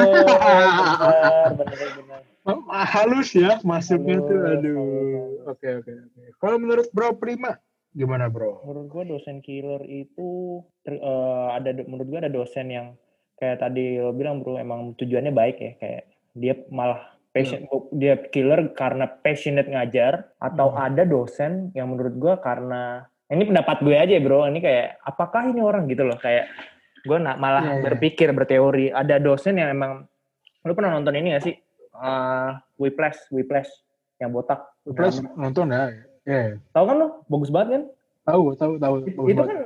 [1.57, 2.21] benar, benar.
[2.67, 4.77] Halus ya masuknya Halus, tuh, aduh.
[5.51, 6.21] Oke, oke, oke.
[6.41, 7.53] Kalau menurut Bro Prima,
[7.93, 8.65] gimana Bro?
[8.65, 12.87] Menurut gua dosen killer itu uh, ada menurut gua ada dosen yang
[13.37, 17.95] kayak tadi lo bilang Bro, emang tujuannya baik ya, kayak dia malah passion hmm.
[17.95, 20.81] dia killer karena passionate ngajar atau hmm.
[20.81, 25.63] ada dosen yang menurut gua karena ini pendapat gue aja bro ini kayak apakah ini
[25.63, 26.51] orang gitu loh kayak
[27.01, 27.83] gue nak malah yeah, iya.
[27.87, 30.05] berpikir berteori ada dosen yang emang
[30.61, 31.55] lu pernah nonton ini gak sih
[31.95, 33.71] uh, Whiplash Whiplash.
[34.21, 34.61] Yang botak.
[34.85, 35.91] Whiplash nonton ya.
[36.21, 36.61] Yeah.
[36.69, 37.83] tahu kan lo bagus banget kan
[38.21, 38.95] Tahu, tahu, tahu.
[39.25, 39.57] Itu kan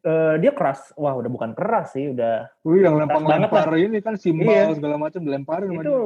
[0.00, 0.96] uh, dia keras.
[0.96, 2.48] Wah, udah bukan keras sih, udah.
[2.64, 4.72] Wih, yang lempar-lempar ini kan simbol iya.
[4.72, 5.76] segala macam dilemparin.
[5.76, 5.96] Itu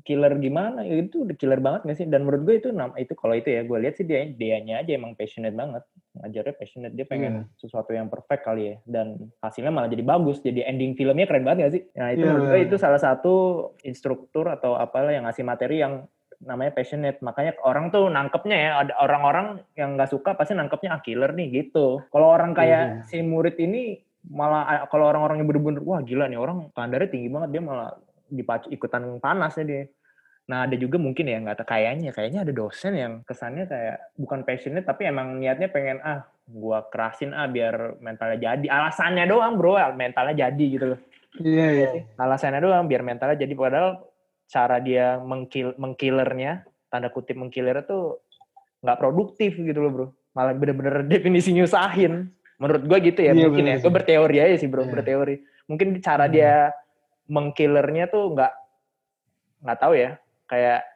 [0.00, 0.80] killer gimana?
[0.88, 2.08] Itu killer banget gak sih?
[2.08, 4.96] Dan menurut gue itu nama itu kalau itu ya, gue lihat sih dia dianya aja
[4.96, 5.84] emang passionate banget.
[6.16, 7.60] Ngajarnya passionate, dia pengen yeah.
[7.60, 8.74] sesuatu yang perfect kali ya.
[8.88, 10.40] Dan hasilnya malah jadi bagus.
[10.40, 11.82] Jadi ending filmnya keren banget gak sih?
[12.00, 12.32] Nah, itu yeah.
[12.32, 13.34] menurut gue itu salah satu
[13.84, 16.08] instruktur atau apalah yang ngasih materi yang
[16.44, 17.22] namanya passionate.
[17.24, 21.64] Makanya orang tuh nangkepnya ya, ada orang-orang yang nggak suka pasti nangkepnya ah killer nih
[21.64, 22.04] gitu.
[22.12, 23.08] Kalau orang kayak yeah.
[23.08, 27.48] si murid ini malah kalau orang-orang yang bener-bener wah gila nih orang standarnya tinggi banget
[27.54, 27.94] dia malah
[28.26, 29.82] dipacu ikutan panasnya dia.
[30.50, 34.86] Nah ada juga mungkin ya nggak kayaknya kayaknya ada dosen yang kesannya kayak bukan passionate
[34.86, 40.50] tapi emang niatnya pengen ah gua kerasin ah biar mentalnya jadi alasannya doang bro mentalnya
[40.50, 41.00] jadi gitu loh.
[41.42, 41.88] Iya yeah, iya.
[42.02, 42.04] Yeah.
[42.18, 44.06] Alasannya doang biar mentalnya jadi padahal
[44.46, 48.18] cara dia mengkill mengkillernya tanda kutip mengkiller itu
[48.86, 50.06] nggak produktif gitu loh bro.
[50.32, 53.76] Malah bener-bener definisi nyusahin menurut gue gitu ya iya, mungkin ya.
[53.82, 54.92] Gue berteori aja sih bro iya.
[54.92, 55.36] berteori.
[55.66, 56.32] Mungkin cara hmm.
[56.32, 56.52] dia
[57.26, 58.52] mengkillernya tuh nggak
[59.66, 60.10] nggak tahu ya.
[60.46, 60.86] Kayak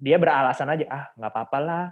[0.00, 1.86] dia beralasan aja ah nggak apa-apa lah.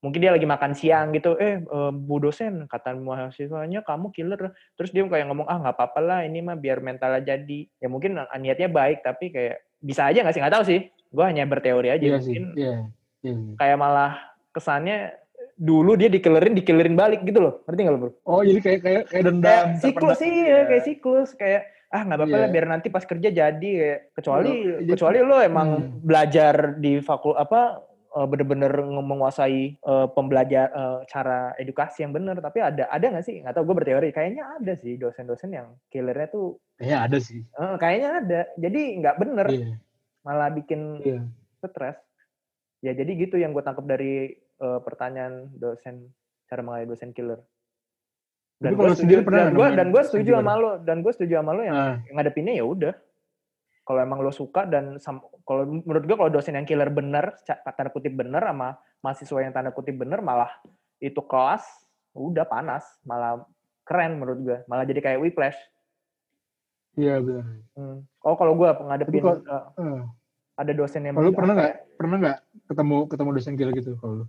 [0.00, 1.36] Mungkin dia lagi makan siang gitu.
[1.36, 1.60] Eh
[1.92, 4.50] bu dosen kata mahasiswanya kamu killer.
[4.74, 7.68] Terus dia kayak ngomong ah nggak apa-apa lah ini mah biar mentalnya jadi.
[7.78, 11.44] Ya mungkin niatnya baik tapi kayak bisa aja nggak sih nggak tahu sih gue hanya
[11.48, 12.60] berteori aja iya mungkin sih.
[12.60, 12.80] Yeah.
[13.24, 13.56] Yeah.
[13.56, 14.16] kayak malah
[14.54, 15.16] kesannya
[15.60, 19.02] dulu dia dikelerin dikelerin balik gitu loh ngerti nggak lo bro oh jadi kayak kayak
[19.12, 20.60] kayak dendam kayak siklus sih ya.
[20.64, 22.42] kayak siklus kayak ah nggak apa-apa yeah.
[22.46, 24.52] lah biar nanti pas kerja jadi kayak kecuali
[24.88, 26.06] kecuali lo emang hmm.
[26.06, 27.82] belajar di fakul apa
[28.14, 32.38] uh, bener-bener menguasai uh, pembelajar uh, cara edukasi yang bener.
[32.38, 33.42] Tapi ada ada nggak sih?
[33.42, 34.08] Nggak tahu gue berteori.
[34.10, 37.40] Kayaknya ada sih dosen-dosen yang killernya tuh kayaknya ada sih.
[37.54, 38.40] Uh, kayaknya ada.
[38.58, 39.46] Jadi nggak bener.
[39.50, 39.78] Yeah.
[40.20, 41.24] malah bikin yeah.
[41.64, 41.96] stres.
[42.84, 46.12] Ya jadi gitu yang gue tangkap dari uh, pertanyaan dosen
[46.48, 47.40] cara mengalami dosen killer.
[48.60, 51.62] Dan gue setuju dan gue dan gue setuju sama lo dan gue setuju sama lo
[51.64, 51.96] yang uh.
[52.12, 52.92] ngadepinnya ya udah
[53.90, 55.02] kalau emang lo suka dan
[55.42, 59.74] kalau menurut gue kalau dosen yang killer bener tanda kutip bener sama mahasiswa yang tanda
[59.74, 60.46] kutip bener malah
[61.02, 61.66] itu kelas
[62.14, 63.42] udah panas malah
[63.82, 65.58] keren menurut gue malah jadi kayak whiplash
[66.94, 67.66] Iya benar.
[67.74, 67.98] hmm.
[68.22, 70.02] oh kalau gue ngadepin kalau- uh, Eh,
[70.54, 72.38] ada dosen yang kalau lu pernah nggak pernah nggak
[72.70, 74.26] ketemu ketemu dosen gila gitu kalau lu?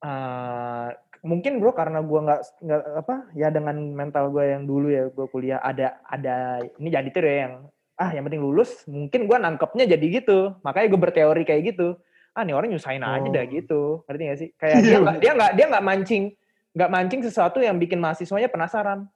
[0.00, 0.88] Eh,
[1.20, 5.26] mungkin bro karena gua nggak nggak apa ya dengan mental gue yang dulu ya gue
[5.28, 7.54] kuliah ada ada ini jadi tuh ya yang
[8.02, 10.58] ah yang penting lulus mungkin gua nangkepnya jadi gitu.
[10.60, 11.94] Makanya gue berteori kayak gitu.
[12.34, 13.30] Ah nih orang nyusahin aja Oh.
[13.30, 13.80] dah gitu.
[14.08, 14.48] Ngerti gak sih?
[14.58, 16.24] Kayak Iya, dia nggak dia nggak dia nggak mancing
[16.72, 19.06] nggak mancing sesuatu yang bikin mahasiswanya penasaran.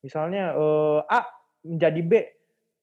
[0.00, 1.20] Misalnya eh A
[1.60, 2.12] menjadi B.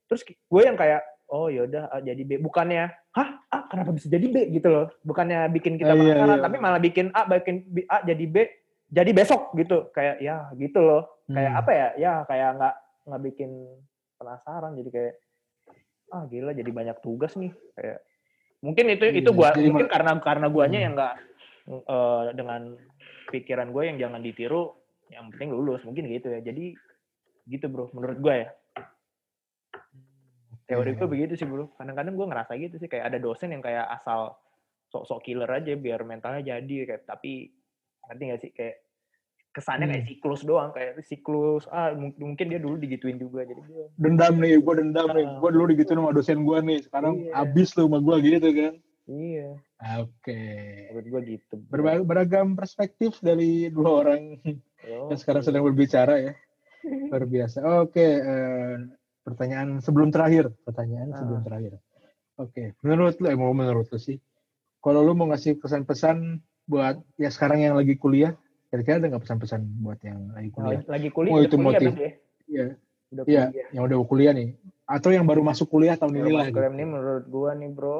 [0.05, 2.37] Terus gue yang kayak oh yaudah A jadi B.
[2.37, 3.29] Bukannya hah?
[3.47, 4.51] A kenapa bisa jadi B?
[4.51, 4.93] Gitu loh.
[5.01, 6.45] Bukannya bikin kita Ah, iya, penasaran iya.
[6.45, 8.35] tapi malah bikin A bikin B- A jadi B
[8.87, 9.89] jadi besok gitu.
[9.91, 11.07] Kayak ya gitu loh.
[11.25, 11.59] Kayak Hmm.
[11.59, 11.87] apa ya?
[11.97, 12.75] Ya kayak nggak
[13.07, 13.49] nggak bikin
[14.15, 14.75] penasaran.
[14.75, 15.13] Jadi kayak
[16.07, 17.99] ah gila jadi banyak tugas nih kayak
[18.63, 20.85] mungkin itu itu Iya, gua jadi mungkin karena karena guanya Hmm.
[20.87, 21.15] yang nggak
[21.67, 22.61] eh, dengan
[23.27, 24.71] pikiran gue yang jangan ditiru
[25.11, 26.71] yang penting lulus mungkin gitu ya jadi
[27.47, 28.49] gitu bro menurut gue ya
[30.67, 31.11] teori gue Iya.
[31.11, 34.35] begitu sih bro kadang-kadang gue ngerasa gitu sih kayak ada dosen yang kayak asal
[34.87, 37.51] sok-sok killer aja biar mentalnya jadi kayak tapi
[38.07, 38.75] ngerti gak sih kayak
[39.51, 40.09] kesannya kayak Hmm.
[40.13, 44.57] siklus doang kayak siklus ah mung- mungkin dia dulu digituin juga jadi gue Dendam nih,
[44.57, 45.25] gue dendam nih.
[45.39, 46.79] Gue dulu digituin sama dosen gue nih.
[46.83, 47.33] Sekarang Iya.
[47.41, 48.73] abis lu sama gue gitu kan.
[49.07, 49.55] iya
[49.97, 50.41] Oke.
[50.91, 51.55] menurut gue gitu.
[51.65, 54.35] Berba- beragam perspektif dari dua orang
[54.83, 56.33] Yo, yang sekarang sedang berbicara ya.
[57.11, 57.57] Luar biasa.
[57.81, 58.75] Oke, eh,
[59.23, 60.51] pertanyaan sebelum terakhir.
[60.61, 61.17] Pertanyaan Ah.
[61.17, 61.79] sebelum terakhir.
[62.35, 64.19] Oke, menurut lu, eh, mau menurut lu sih,
[64.77, 68.35] kalau lu mau ngasih pesan-pesan buat ya sekarang yang lagi kuliah,
[68.67, 70.81] kira-kira ada nggak pesan-pesan buat yang lagi kuliah?
[70.85, 71.91] lagi, kuliah Oh, itu kuliah motif.
[71.95, 72.11] ya?
[72.47, 72.65] Iya,
[73.11, 73.43] udah iya,
[73.75, 74.49] yang udah kuliah nih,
[74.87, 76.47] atau yang baru masuk kuliah tahun ini lah.
[76.47, 76.55] masuk gitu.
[76.59, 77.97] kuliah ini menurut gue nih bro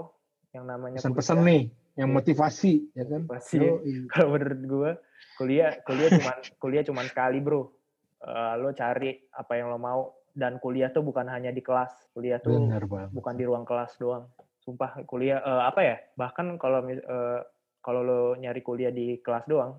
[0.56, 1.62] yang namanya Pesan-pesan nih,
[2.00, 2.16] yang Iya.
[2.16, 3.22] motivasi, ya kan?
[3.28, 3.58] Motivasi.
[3.60, 3.94] Yoi.
[4.12, 4.92] kalau menurut gue
[5.38, 7.78] kuliah kuliah cuman kuliah cuman sekali bro
[8.18, 12.42] Eh, lo cari apa yang lo mau dan kuliah tuh bukan hanya di kelas kuliah
[12.42, 13.14] tuh banget.
[13.14, 14.26] bukan di ruang kelas doang
[14.58, 17.40] sumpah kuliah eh, apa ya bahkan kalau eh,
[17.78, 19.78] kalau lo nyari kuliah di kelas doang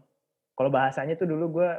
[0.58, 1.70] kalau bahasanya tuh dulu gue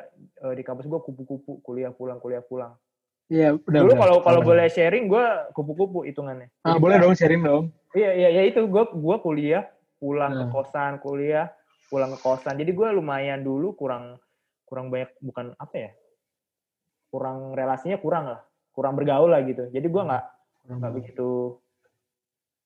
[0.56, 2.80] di kampus gue kupu-kupu kuliah pulang kuliah pulang.
[3.28, 3.80] Iya, udah.
[3.84, 6.48] dulu kalau kalau boleh sharing gue kupu-kupu hitungannya.
[6.64, 7.64] Ah, Jadi boleh gua- dong sharing dong.
[7.92, 9.68] Iya iya ya itu gue gua kuliah
[10.00, 10.50] pulang ke Nah.
[10.50, 11.52] kosan kuliah
[11.92, 12.56] pulang ke kosan.
[12.56, 14.16] Jadi gue lumayan dulu kurang
[14.64, 15.92] kurang banyak bukan apa ya
[17.10, 19.68] kurang relasinya kurang lah kurang bergaul lah gitu.
[19.68, 20.24] Jadi gue nggak
[20.72, 21.60] nggak begitu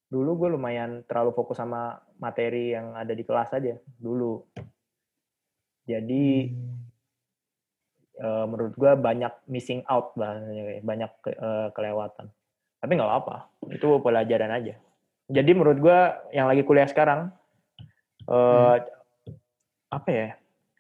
[0.08, 4.46] dulu gue lumayan terlalu fokus sama materi yang ada di kelas aja dulu
[5.84, 6.80] jadi Hmm.
[8.14, 12.30] eh, menurut gue banyak missing out bahasanya banyak ke- eh, kelewatan.
[12.78, 14.76] Tapi nggak apa itu pelajaran aja.
[15.32, 16.00] Jadi menurut gue
[16.36, 17.32] yang lagi kuliah sekarang
[18.24, 18.76] eh,
[19.92, 20.28] apa ya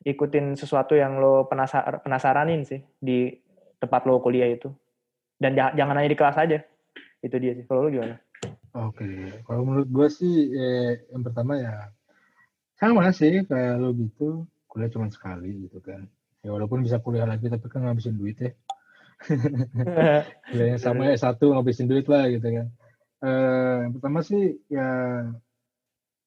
[0.04, 3.32] ikutin sesuatu yang lo penasar penasaranin sih di
[3.80, 4.72] tempat lo kuliah itu.
[5.40, 6.60] Dan ja- jangan hanya di kelas aja
[7.24, 7.64] itu dia sih.
[7.68, 8.16] Kalau lo gimana?
[8.74, 11.92] Oke, kalau menurut gue sih eh, yang pertama ya
[12.76, 16.10] sama sih kayak lo gitu kuliah cuma sekali gitu kan.
[16.42, 18.52] Ya walaupun bisa kuliah lagi tapi kan ngabisin duit ya.
[20.50, 22.68] Kuliahnya sama ya satu ngabisin duit lah gitu kan.
[23.24, 24.90] Eh, yang pertama sih ya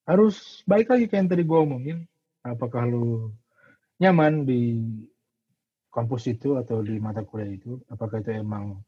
[0.07, 1.99] harus baik lagi kayak yang tadi gue omongin.
[2.47, 3.35] Apakah lu
[3.99, 4.79] nyaman di
[5.91, 7.83] kampus itu atau di mata kuliah itu?
[7.91, 8.79] Apakah itu emang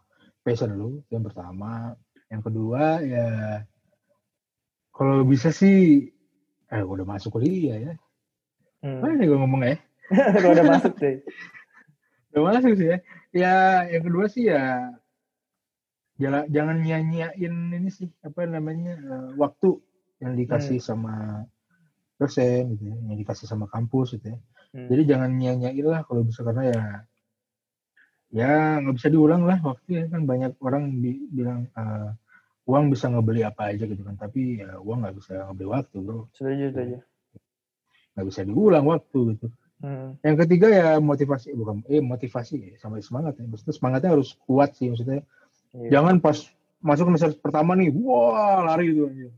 [0.47, 1.03] passion lu?
[1.11, 1.99] Yang pertama.
[2.31, 3.29] Yang kedua ya
[4.95, 6.09] kalau bisa sih
[6.71, 7.95] eh udah masuk kuliah ya.
[8.85, 9.01] Hmm.
[9.03, 9.77] Mana gue ngomong ya?
[10.41, 11.17] Kalau udah masuk deh
[12.33, 12.99] Udah masuk sih ya.
[13.33, 13.55] Ya
[13.89, 14.95] yang kedua sih ya
[16.19, 19.79] jangan jangan nyanyiain ini sih apa namanya eh, waktu
[20.19, 21.47] yang dikasih sama
[22.19, 24.39] dosen gitu ya, yang dikasih sama kampus gitu ya.
[24.75, 24.89] Hmm.
[24.91, 26.83] Jadi jangan nyanyain lah kalau bisa karena ya
[28.29, 32.11] ya nggak bisa diulang lah waktu ya kan banyak orang bi- bilang eh,
[32.69, 36.29] uang bisa ngebeli apa aja gitu kan tapi ya uang nggak bisa ngebeli waktu bro
[36.37, 36.97] setuju setuju
[38.19, 39.47] nggak bisa diulang waktu gitu.
[39.79, 40.19] Hmm.
[40.27, 43.47] yang ketiga ya motivasi bukan eh motivasi sama semangat ya.
[43.47, 45.23] Maksudnya semangatnya harus kuat sih maksudnya.
[45.69, 46.01] Iya.
[46.01, 46.49] jangan pas
[46.83, 49.31] masuk semester pertama nih wah lari gitu.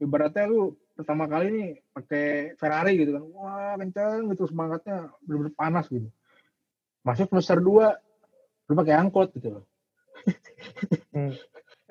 [0.00, 5.84] Ibaratnya lu pertama kali nih pakai Ferrari gitu kan wah kenceng gitu semangatnya bener-bener panas
[5.92, 6.08] gitu.
[7.04, 9.64] Masuk semester 2 lu pakai angkot gitu loh.
[11.12, 11.36] Hmm.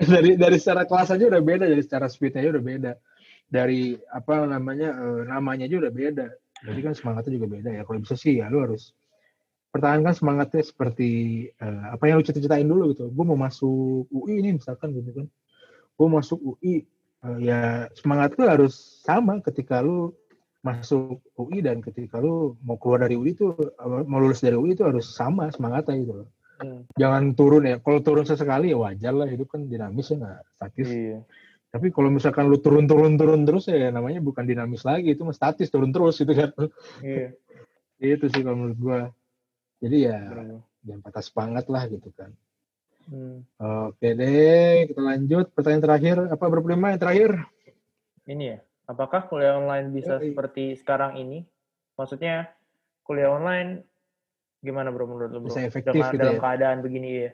[0.18, 2.92] dari dari secara kelas aja udah beda dari secara speednya aja udah beda
[3.48, 6.28] dari apa namanya eh, namanya aja udah beda
[6.64, 8.96] jadi kan semangatnya juga beda ya kalau bisa sih ya lu harus
[9.74, 11.10] pertahankan semangatnya seperti
[11.50, 15.28] eh, apa yang lu cita-citain dulu gitu gue mau masuk UI nih misalkan gitu kan
[15.94, 16.84] gue masuk UI
[17.26, 20.14] eh, ya semangat lu harus sama ketika lu
[20.64, 23.52] masuk UI dan ketika lu mau keluar dari UI itu
[24.08, 26.30] mau lulus dari UI itu harus sama semangatnya gitu loh
[26.64, 26.86] Hmm.
[26.96, 27.76] jangan turun ya.
[27.84, 30.90] Kalau turun sesekali ya wajar lah, hidup kan dinamis ya nggak statis.
[30.90, 31.20] Iya.
[31.74, 35.34] Tapi kalau misalkan lu turun turun turun terus ya namanya bukan dinamis lagi, itu mah
[35.34, 36.54] statis turun terus gitu kan.
[37.02, 37.34] Iya.
[38.14, 39.02] itu sih kalau menurut gua.
[39.82, 40.62] Jadi ya bener.
[40.86, 42.30] jangan patah semangat lah gitu kan.
[43.10, 43.42] Hmm.
[43.90, 45.50] Oke deh, kita lanjut.
[45.50, 47.32] Pertanyaan terakhir, apa berprima yang terakhir?
[48.30, 50.30] Ini ya, apakah kuliah online bisa Yoi.
[50.30, 51.42] seperti sekarang ini?
[51.98, 52.54] Maksudnya
[53.02, 53.82] kuliah online
[54.62, 55.50] gimana bro menurut lu bro?
[55.50, 56.42] Bisa efektif Dengan, gitu dalam ya?
[56.46, 57.32] keadaan begini ya?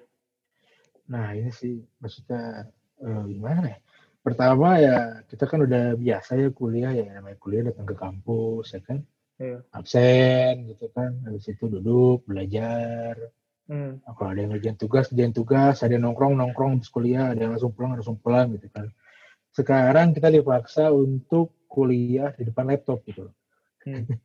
[1.11, 2.71] Nah ini sih maksudnya
[3.03, 3.77] eh, gimana ya?
[4.19, 8.81] Pertama ya kita kan udah biasa ya kuliah ya namanya kuliah datang ke kampus ya
[8.83, 8.99] kan?
[9.39, 9.63] Iya.
[9.71, 11.15] absen gitu kan.
[11.23, 13.15] Habis itu duduk belajar.
[13.71, 14.03] Hmm.
[14.03, 15.79] Nah, kalau ada yang ngerjain tugas ngerjain tugas.
[15.79, 17.31] Ada yang nongkrong nongkrong habis kuliah.
[17.31, 18.91] Ada yang langsung pulang langsung pulang gitu kan.
[19.55, 23.29] Sekarang kita dipaksa untuk kuliah di depan laptop gitu
[23.79, 24.03] Hmm.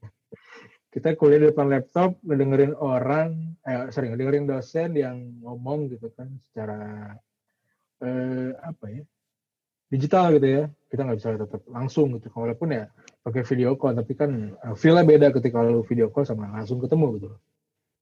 [0.95, 6.27] kita kuliah di depan laptop ngedengerin orang eh sorry ngedengerin dosen yang ngomong gitu kan
[6.43, 7.15] secara
[8.03, 9.07] eh apa ya
[9.93, 10.63] digital gitu ya.
[10.89, 12.29] Kita nggak bisa tetap langsung gitu.
[12.33, 12.85] Walaupun ya
[13.25, 17.07] pakai video call tapi kan eh, feel-nya beda ketika lu video call sama langsung ketemu
[17.19, 17.29] gitu.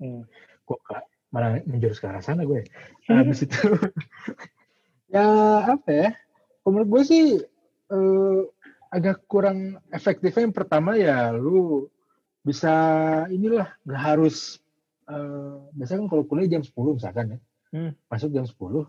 [0.03, 0.27] Hmm.
[0.66, 2.66] kok kak malah menjurus ke arah sana gue.
[3.07, 3.59] Habis itu
[5.14, 5.27] ya
[5.62, 6.09] apa ya?
[6.66, 7.25] Menurut gue sih
[7.90, 8.40] eh,
[8.92, 11.88] agak kurang efektifnya yang pertama ya lu
[12.42, 12.75] bisa
[13.31, 14.59] inilah nggak harus
[15.07, 17.40] eh, biasanya kan kalau kuliah jam 10 misalkan ya.
[17.73, 17.97] Hmm.
[18.12, 18.85] masuk jam 10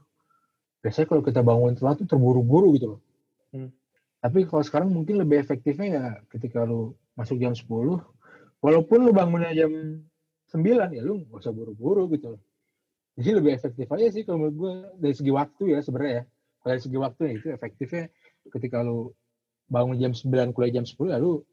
[0.84, 3.02] biasanya kalau kita bangun telat tuh terburu-buru gitu loh
[3.54, 3.70] Hmm.
[4.18, 7.70] tapi kalau sekarang mungkin lebih efektifnya ya ketika lu masuk jam 10
[8.66, 9.70] walaupun lu bangunnya jam
[10.50, 12.42] 9 ya lu nggak usah buru-buru gitu loh
[13.14, 14.74] jadi lebih efektif aja sih kalau menurut gue
[15.06, 16.24] dari segi waktu ya sebenarnya ya
[16.58, 18.04] kalau dari segi waktu ya itu efektifnya
[18.50, 19.14] ketika lu
[19.70, 21.46] bangun jam 9 kuliah jam 10 ya lu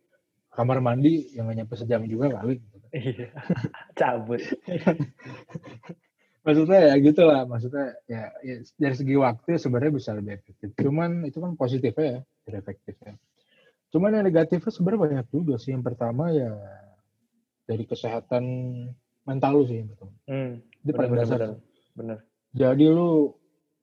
[0.51, 2.59] kamar mandi yang nyampe sejam juga kali.
[2.91, 3.31] Iya.
[3.99, 4.43] Cabut.
[6.41, 11.29] maksudnya ya gitu lah maksudnya ya, ya dari segi waktu sebenarnya bisa lebih efektif cuman
[11.29, 13.15] itu kan positifnya ya tidak efektifnya
[13.93, 16.57] cuman yang negatifnya sebenarnya banyak juga sih yang pertama ya
[17.69, 18.45] dari kesehatan
[19.29, 20.53] mental lu sih yang pertama Hmm.
[20.81, 21.53] itu paling dasar benar,
[21.93, 22.19] benar.
[22.57, 23.35] jadi lu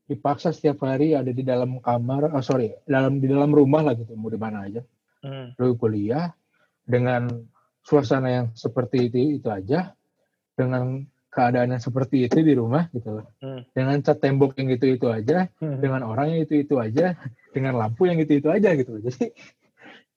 [0.08, 4.16] dipaksa setiap hari ada di dalam kamar oh sorry dalam di dalam rumah lah gitu
[4.18, 4.82] mau di mana aja
[5.18, 5.50] Hmm.
[5.58, 6.30] lu kuliah
[6.86, 7.26] dengan
[7.82, 9.98] suasana yang seperti itu itu aja
[10.54, 11.04] dengan
[11.38, 13.62] keadaan yang seperti itu di rumah gitu loh Hmm.
[13.78, 15.78] dengan cat tembok yang itu itu aja Hmm.
[15.78, 17.14] dengan orang yang itu itu aja
[17.54, 19.30] dengan lampu yang itu itu aja gitu jadi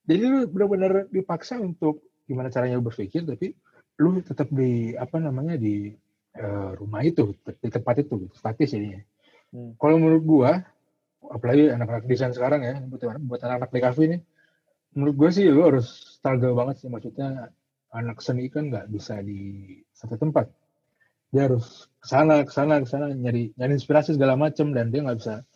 [0.09, 3.52] jadi lu benar-benar dipaksa untuk gimana caranya lu berpikir tapi
[4.00, 5.92] lu tetap di apa namanya di
[6.30, 9.04] eh, rumah itu di tempat itu gitu, statis jadinya
[9.50, 9.74] Hmm.
[9.83, 10.52] kalau menurut gua
[11.26, 14.18] apalagi anak-anak desain sekarang ya buat buat anak-anak di kafe ini
[14.94, 17.50] menurut gua sih lu harus struggle banget sih maksudnya
[17.90, 20.46] anak seni kan nggak bisa di satu tempat
[21.31, 25.07] dia harus ke sana ke sana ke sana nyari nyari inspirasi segala macam dan dia
[25.07, 25.47] nggak bisa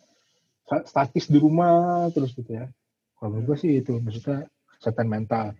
[0.63, 2.71] sta- statis di rumah terus gitu ya.
[3.19, 4.47] Kalau gua sih itu maksudnya
[4.79, 5.55] kesehatan mental.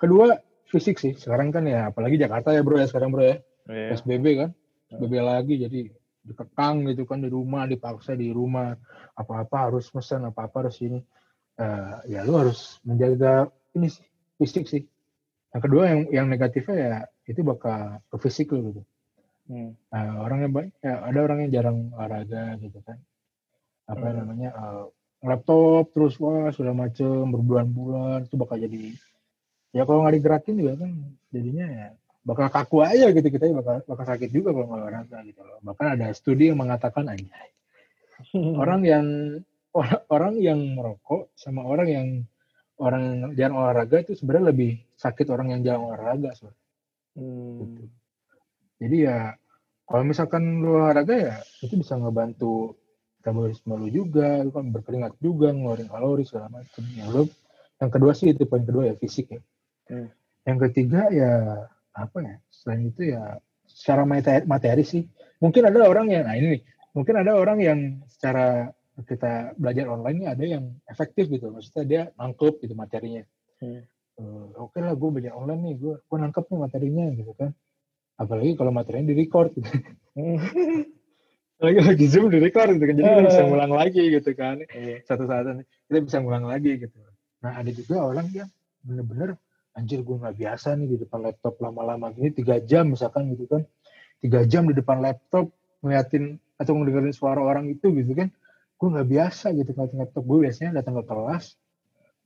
[0.00, 0.36] Kedua
[0.68, 3.36] fisik sih sekarang kan ya apalagi Jakarta ya bro ya sekarang bro ya.
[3.68, 3.96] Iya.
[3.96, 4.50] PSBB kan
[4.88, 5.80] PSBB lagi jadi
[6.24, 8.72] dikekang gitu kan di rumah dipaksa di rumah.
[9.18, 11.00] Apa-apa harus pesan apa-apa harus ini.
[11.58, 14.06] Eh, ya lu harus menjaga ini sih
[14.38, 14.86] fisik sih.
[15.52, 16.92] Yang kedua yang yang negatifnya ya
[17.26, 18.82] itu bakal ke fisik lu gitu
[19.48, 19.72] Hmm.
[19.88, 23.00] Nah, orang yang banyak, ya, ada orang yang jarang olahraga gitu kan.
[23.88, 24.16] Apa Hmm.
[24.20, 24.84] namanya, eh,
[25.24, 28.94] laptop terus wah segala macem berbulan-bulan itu bakal jadi
[29.74, 30.90] ya kalau nggak digerakin juga kan
[31.34, 31.86] jadinya ya
[32.22, 35.58] bakal kaku aja gitu kita bakal bakal sakit juga kalau nggak olahraga gitu loh.
[35.66, 37.34] Bahkan ada studi yang mengatakan aja
[38.62, 39.06] orang yang
[39.74, 42.08] or- orang yang merokok sama orang yang
[42.78, 46.62] orang yang jarang olahraga itu sebenarnya lebih sakit orang yang jarang olahraga sebenarnya.
[47.18, 47.90] Hmm.
[48.78, 49.34] Jadi ya
[49.88, 52.78] kalau misalkan lu olahraga ya itu bisa ngebantu
[53.18, 56.82] metabolisme lu juga, lu kan berkeringat juga, ngeluarin kalori segala macam.
[56.94, 57.26] Ya lu
[57.78, 59.40] yang kedua sih itu poin kedua ya fisik ya.
[59.90, 60.08] Hmm.
[60.46, 61.32] Yang ketiga ya
[61.92, 62.36] apa ya?
[62.48, 63.36] Selain itu ya
[63.66, 65.02] secara materi, materi sih.
[65.38, 66.62] Mungkin ada orang yang nah ini nih,
[66.94, 67.78] mungkin ada orang yang
[68.10, 68.74] secara
[69.06, 71.54] kita belajar online ada yang efektif gitu.
[71.54, 73.22] Maksudnya dia nangkep gitu materinya.
[73.62, 73.82] Hmm.
[74.18, 77.50] Eh, Oke lah gue belajar online nih, gue gue nangkep nih materinya gitu kan.
[78.18, 79.70] Apalagi kalau materinya di record gitu.
[81.58, 82.94] Lagi lagi zoom di record gitu kan.
[82.94, 83.26] Jadi kita Eh.
[83.26, 84.56] bisa ngulang lagi gitu kan.
[84.62, 85.02] Iya.
[85.02, 85.46] satu saat
[85.90, 86.94] kita bisa ngulang lagi gitu.
[87.42, 88.46] Nah ada juga orang yang
[88.82, 89.34] bener-bener
[89.74, 93.62] anjir gue nggak biasa nih di depan laptop lama-lama gini tiga jam misalkan gitu kan.
[94.18, 95.50] Tiga jam di depan laptop
[95.82, 98.30] ngeliatin atau ngedengerin suara orang itu gitu kan.
[98.78, 101.44] Gue nggak biasa gitu ngeliatin laptop gue biasanya datang ke kelas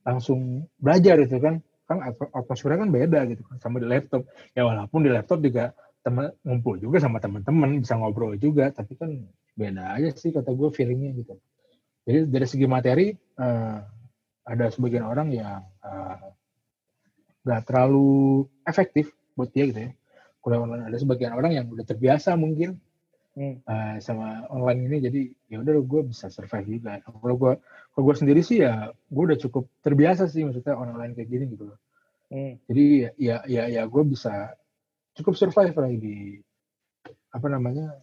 [0.05, 1.99] langsung belajar gitu kan kan
[2.31, 4.27] atmosfernya kan beda gitu kan sama di laptop.
[4.55, 9.23] Ya walaupun di laptop juga temen ngumpul juga sama teman-teman bisa ngobrol juga tapi kan
[9.55, 11.39] beda aja sih kata gue feelingnya gitu.
[12.03, 13.79] Jadi dari segi materi uh,
[14.43, 15.63] ada sebagian orang yang
[17.43, 19.91] nggak uh, terlalu efektif buat dia gitu ya.
[20.43, 22.75] Online ada sebagian orang yang udah terbiasa mungkin
[23.37, 23.55] hmm.
[23.65, 27.53] uh, sama online ini jadi ya udah gue bisa survive juga kalau gue
[27.93, 31.73] kalau gue sendiri sih ya gue udah cukup terbiasa sih maksudnya online kayak gini gitu
[31.73, 31.79] loh
[32.33, 32.53] hmm.
[32.69, 34.53] jadi ya ya ya, ya gue bisa
[35.17, 36.17] cukup survive lagi di
[37.33, 37.97] apa namanya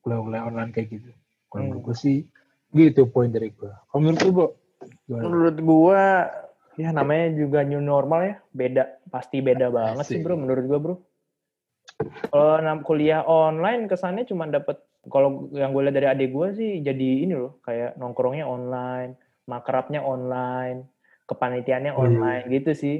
[0.00, 1.10] kuliah-kuliah online kayak gitu
[1.52, 1.68] kalau hmm.
[1.72, 2.18] menurut gue sih
[2.76, 4.46] gitu poin dari gue kalau menurut lu Bo,
[5.08, 6.02] menurut gue
[6.76, 10.12] ya namanya juga new normal ya beda pasti beda banget Asik.
[10.12, 10.96] sih bro menurut gue bro
[12.28, 17.08] kalau kuliah online kesannya cuma dapat kalau yang gue lihat dari adik gue sih jadi
[17.24, 19.16] ini loh kayak nongkrongnya online
[19.46, 20.90] makrabnya online
[21.26, 22.54] kepanitiaannya online hmm.
[22.62, 22.96] gitu sih.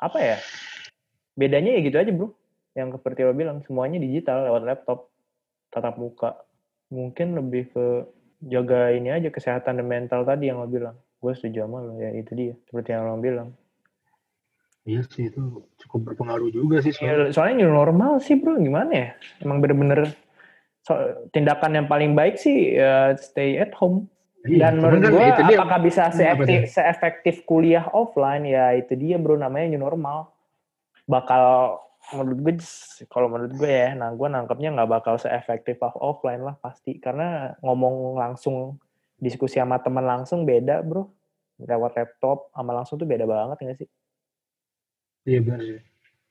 [0.00, 0.36] Apa ya?
[1.36, 2.32] Bedanya ya gitu aja bro.
[2.72, 5.12] Yang seperti lo bilang semuanya digital lewat laptop
[5.68, 6.40] tatap muka.
[6.90, 7.86] Mungkin lebih ke
[8.48, 10.96] jaga ini aja kesehatan dan mental tadi yang lo bilang.
[11.20, 13.52] Gue setuju sama lo ya itu dia seperti yang lo bilang
[14.88, 17.28] Iya sih itu cukup berpengaruh juga sih soalnya.
[17.28, 19.08] Ya, soalnya new normal sih bro gimana ya?
[19.44, 20.16] Emang bener-bener
[20.80, 20.96] so,
[21.36, 24.08] tindakan yang paling baik sih ya stay at home.
[24.40, 29.36] Iya, Dan menurut gue apakah dia, bisa seefektif, seefektif kuliah offline ya itu dia bro
[29.36, 30.32] namanya new normal.
[31.04, 31.76] Bakal
[32.16, 32.54] menurut gue
[33.12, 38.16] kalau menurut gue ya, nah gue nangkepnya nggak bakal seefektif offline lah pasti karena ngomong
[38.16, 38.80] langsung
[39.20, 41.04] diskusi sama teman langsung beda bro
[41.60, 43.88] lewat laptop sama langsung tuh beda banget nggak sih?
[45.28, 45.80] Iya benar sih.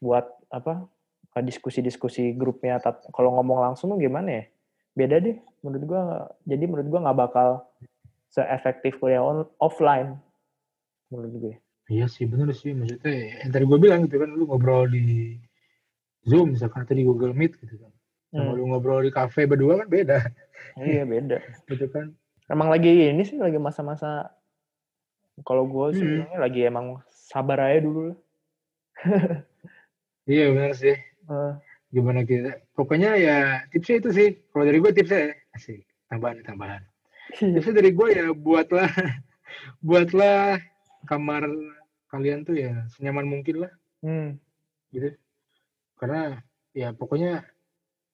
[0.01, 0.87] Buat apa?
[1.39, 2.81] Diskusi-diskusi grupnya.
[3.15, 4.43] Kalau ngomong langsung tuh gimana ya?
[4.97, 5.37] Beda deh.
[5.63, 6.01] Menurut gua.
[6.43, 7.49] Jadi menurut gua nggak bakal
[8.33, 10.17] seefektif kuliah on, offline.
[11.09, 11.55] Menurut gue.
[11.89, 12.77] Iya sih benar sih.
[12.77, 15.37] Maksudnya yang tadi gue bilang gitu kan lu ngobrol di
[16.21, 17.91] Zoom misalkan atau di Google Meet gitu kan.
[18.29, 18.57] Sama hmm.
[18.61, 20.21] lu ngobrol di cafe berdua kan beda.
[20.77, 21.41] Iya beda.
[21.73, 22.13] gitu kan.
[22.45, 24.29] Emang lagi ini sih lagi masa-masa
[25.41, 26.37] kalau gue sih hmm.
[26.37, 28.17] lagi emang sabar aja dulu lah
[30.31, 30.95] iya benar sih.
[31.29, 31.55] Uh.
[31.89, 32.61] Gimana kita?
[32.77, 33.37] Pokoknya ya
[33.73, 34.29] tipsnya itu sih.
[34.53, 36.81] Kalau dari gue tipsnya sih tambahan tambahan.
[37.37, 38.89] tipsnya dari gue ya buatlah
[39.87, 40.61] buatlah
[41.05, 41.49] kamar
[42.09, 43.73] kalian tuh ya senyaman mungkin lah.
[44.05, 44.37] Hmm.
[44.93, 45.17] Gitu.
[45.97, 46.39] Karena
[46.73, 47.43] ya pokoknya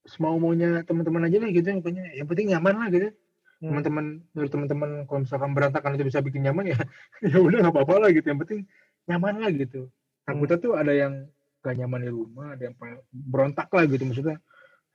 [0.05, 3.69] semau maunya teman-teman aja lah gitu pokoknya yang penting nyaman lah gitu hmm.
[3.73, 4.05] teman-teman
[4.37, 6.77] dari teman-teman kalau misalkan berantakan itu bisa bikin nyaman ya
[7.25, 8.61] ya udah nggak apa-apa lah gitu yang penting
[9.09, 9.89] nyaman lah gitu
[10.25, 11.13] takutnya tuh ada yang
[11.61, 12.75] gak nyaman di rumah ada yang
[13.09, 14.37] berontak lah gitu maksudnya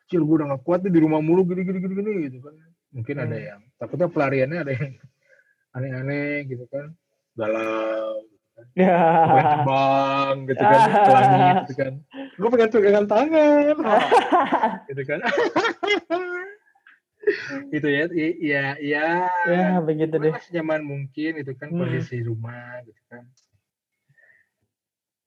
[0.07, 2.55] kecil gue udah gak kuat nih di rumah mulu gini gini gini gini gitu kan
[2.91, 3.25] mungkin hmm.
[3.27, 4.91] ada yang takutnya pelariannya ada yang
[5.79, 6.91] aneh-aneh gitu kan
[7.39, 8.67] galau gitu kan.
[8.77, 8.99] Ya.
[9.31, 13.77] terbang gitu kan ke langit gitu kan gue pengen pegangan tangan
[14.91, 15.19] gitu kan
[17.77, 19.07] itu ya iya iya
[19.47, 21.79] ya begitu deh nyaman mungkin itu kan hmm.
[21.79, 23.23] kondisi rumah gitu kan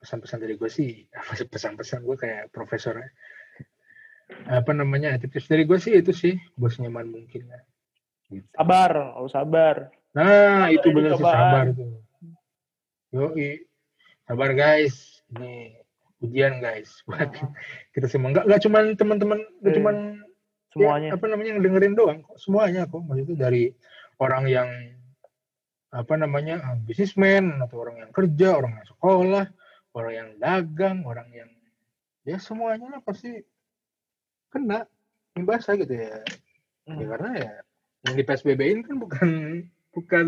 [0.04, 1.08] pesan-pesan dari gue sih
[1.48, 3.00] pesan-pesan gue kayak profesor
[4.48, 7.64] apa namanya tips dari gue sih itu sih bos nyaman mungkin lah.
[8.28, 8.48] Gitu.
[8.56, 9.94] sabar oh sabar.
[10.18, 11.92] Nah sabar itu benar sih sabar tuh.
[13.14, 13.26] Yo
[14.28, 15.24] sabar guys.
[15.34, 15.80] Ini
[16.24, 17.00] ujian guys.
[17.08, 17.32] Buat
[17.96, 18.34] kita semua.
[18.36, 19.92] Nggak nggak cuma teman-teman nggak eh, cuma
[20.74, 21.08] semuanya.
[21.14, 22.36] Ya, apa namanya yang dengerin doang kok.
[22.42, 23.04] Semuanya kok.
[23.06, 23.72] Maksudnya dari
[24.20, 24.70] orang yang
[25.94, 29.46] apa namanya ah, bisnismen atau orang yang kerja orang yang sekolah
[29.94, 31.50] orang yang dagang, orang yang
[32.26, 33.46] ya semuanya lah pasti
[34.50, 34.90] kena
[35.38, 36.22] imbasnya gitu ya.
[36.90, 37.00] Hmm.
[37.00, 37.52] Ya karena ya
[38.04, 39.30] yang di PSBB ini kan bukan
[39.94, 40.28] bukan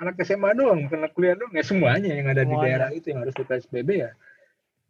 [0.00, 2.50] anak SMA doang, bukan anak kuliah doang, ya semuanya yang ada semuanya.
[2.50, 4.10] di daerah itu yang harus di PSBB ya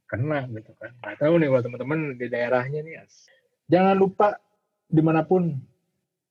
[0.07, 0.95] kena gitu kan.
[1.03, 3.03] Nah tahu nih kalau teman-teman di daerahnya nih,
[3.67, 4.39] jangan lupa
[4.87, 5.59] di mana pun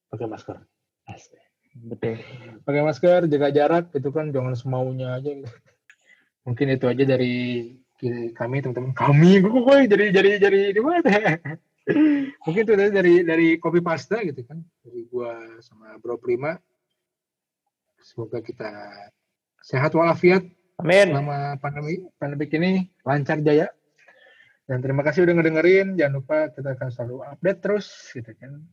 [0.07, 0.57] pakai masker.
[1.03, 1.41] Asli.
[1.73, 2.21] Betul.
[2.63, 5.36] Pakai masker, jaga jarak, itu kan jangan semaunya aja.
[5.36, 5.49] Gitu
[6.43, 7.35] mungkin itu aja dari
[8.35, 8.91] kami teman-teman.
[8.99, 9.39] Kami?
[9.39, 11.39] Gue jadi jadi jadi di mana?
[12.47, 14.59] Mungkin itu dari dari kopi pasta gitu kan.
[14.83, 16.55] Dari gua sama Bro Prima.
[18.03, 18.71] Semoga kita
[19.63, 20.43] sehat walafiat
[20.79, 21.11] Amin.
[21.11, 22.03] selama pandemi.
[22.19, 22.71] Pandemi ini
[23.03, 23.67] lancar jaya.
[24.63, 25.99] Dan terima kasih udah ngedengerin.
[25.99, 28.63] Jangan lupa kita akan selalu update terus gitu kan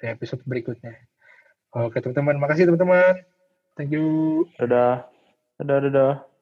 [0.00, 0.96] ke episode berikutnya.
[1.72, 2.40] Oke teman-teman.
[2.40, 3.24] Makasih teman-teman.
[3.76, 4.44] Thank you.
[4.56, 5.04] Dadah.
[5.60, 6.33] Dadah dadah